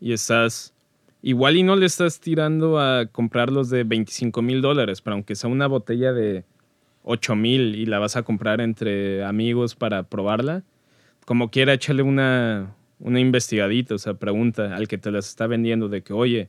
[0.00, 0.74] y estás,
[1.22, 5.48] igual y no le estás tirando a comprarlos de 25 mil dólares, pero aunque sea
[5.48, 6.44] una botella de
[7.04, 10.64] 8 mil y la vas a comprar entre amigos para probarla,
[11.24, 15.88] como quiera, échale una, una investigadita, o sea, pregunta al que te las está vendiendo
[15.88, 16.48] de que, oye,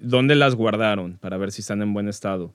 [0.00, 2.52] ¿dónde las guardaron para ver si están en buen estado?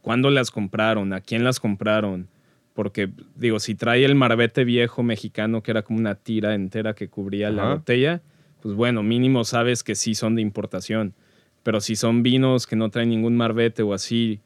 [0.00, 1.12] ¿Cuándo las compraron?
[1.12, 2.28] ¿A quién las compraron?
[2.74, 7.08] Porque, digo, si trae el marbete viejo mexicano, que era como una tira entera que
[7.08, 8.20] cubría la botella,
[8.60, 11.14] pues bueno, mínimo sabes que sí son de importación.
[11.62, 14.40] Pero si son vinos que no traen ningún marbete o así,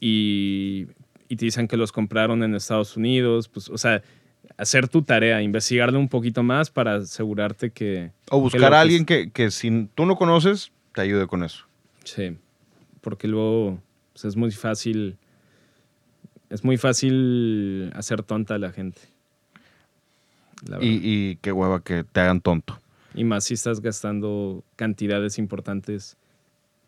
[0.00, 0.86] y,
[1.32, 4.02] y te dicen que los compraron en Estados Unidos, pues, o sea,
[4.58, 8.10] hacer tu tarea, investigarlo un poquito más para asegurarte que...
[8.28, 11.64] O buscar a alguien que, que si tú no conoces, te ayude con eso.
[12.04, 12.36] Sí,
[13.00, 13.80] porque luego
[14.12, 15.16] pues, es muy fácil,
[16.50, 19.00] es muy fácil hacer tonta a la gente.
[20.68, 20.84] La.
[20.84, 22.78] Y, y qué hueva que te hagan tonto.
[23.14, 26.18] Y más si estás gastando cantidades importantes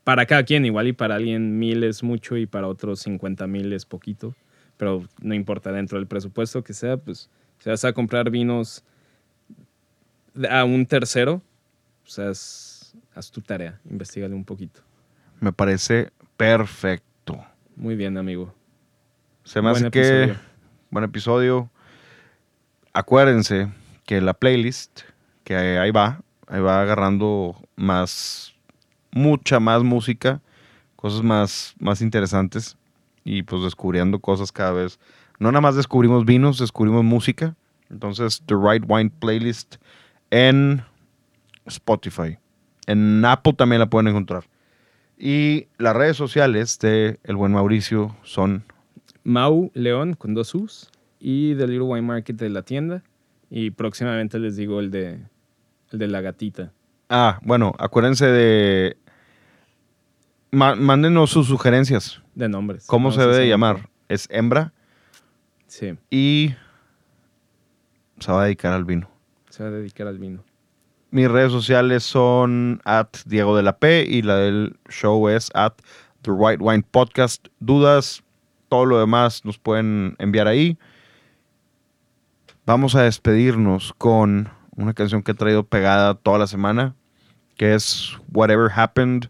[0.05, 3.73] para cada quien, igual y para alguien mil es mucho y para otros 50 mil
[3.73, 4.35] es poquito,
[4.77, 8.85] pero no importa, dentro del presupuesto que sea, pues si vas a comprar vinos
[10.51, 11.43] a un tercero,
[12.03, 14.81] pues haz, haz tu tarea, investigale un poquito.
[15.41, 17.45] Me parece perfecto.
[17.77, 18.55] Muy bien, amigo.
[19.45, 20.35] Se me Buen hace que.
[20.91, 21.71] Buen episodio.
[22.93, 23.69] Acuérdense
[24.07, 25.01] que la playlist,
[25.43, 28.54] que ahí va, ahí va agarrando más,
[29.15, 30.43] mucha más música,
[30.97, 32.77] cosas más, más interesantes
[33.25, 34.99] y pues descubriendo cosas cada vez.
[35.39, 37.55] No nada más descubrimos vinos, descubrimos música.
[37.91, 39.77] Entonces, The Right Wine Playlist
[40.31, 40.83] en
[41.67, 42.39] Spotify.
[42.87, 44.45] En Apple también la pueden encontrar.
[45.17, 48.65] Y las redes sociales de El Buen Mauricio son
[49.23, 50.91] Mau León con dos U's
[51.21, 53.03] y The Little Wine Market de la tienda.
[53.49, 55.21] Y próximamente les digo el de,
[55.93, 56.73] el de la gatita
[57.09, 58.97] Ah, bueno, acuérdense de.
[60.55, 62.23] Mándenos sus sugerencias.
[62.35, 62.87] de nombres.
[62.87, 63.89] ¿Cómo No se debe llamar?
[64.09, 64.73] Es hembra
[65.67, 66.55] Sí, y
[68.21, 69.09] se va a dedicar al vino.
[69.51, 70.45] se va a dedicar al vino.
[71.11, 75.75] Mis redes sociales son at Diego de la P y la del show es at
[76.23, 77.47] The Right Wine Podcast.
[77.61, 78.23] Dudas,
[78.69, 80.77] todo lo demás nos pueden enviar ahí.
[82.67, 86.95] Vamos a despedirnos con una canción que he traído pegada toda la semana,
[87.57, 89.29] que es Whatever Happened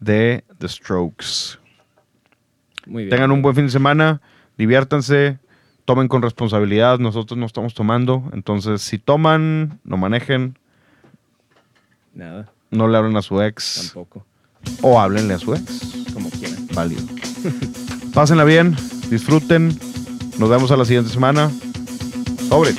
[0.00, 1.58] de The Strokes.
[2.86, 3.10] Muy bien.
[3.10, 4.20] Tengan un buen fin de semana,
[4.56, 5.38] diviértanse,
[5.84, 6.98] tomen con responsabilidad.
[6.98, 10.58] Nosotros no estamos tomando, entonces si toman, no manejen,
[12.14, 14.24] Nada, no le hablen a su ex tampoco.
[14.82, 16.04] o háblenle a su ex.
[16.12, 16.66] Como quieran.
[16.74, 17.02] Válido.
[18.14, 18.74] Pásenla bien,
[19.10, 19.78] disfruten.
[20.38, 21.50] Nos vemos a la siguiente semana.
[22.48, 22.72] Sobre.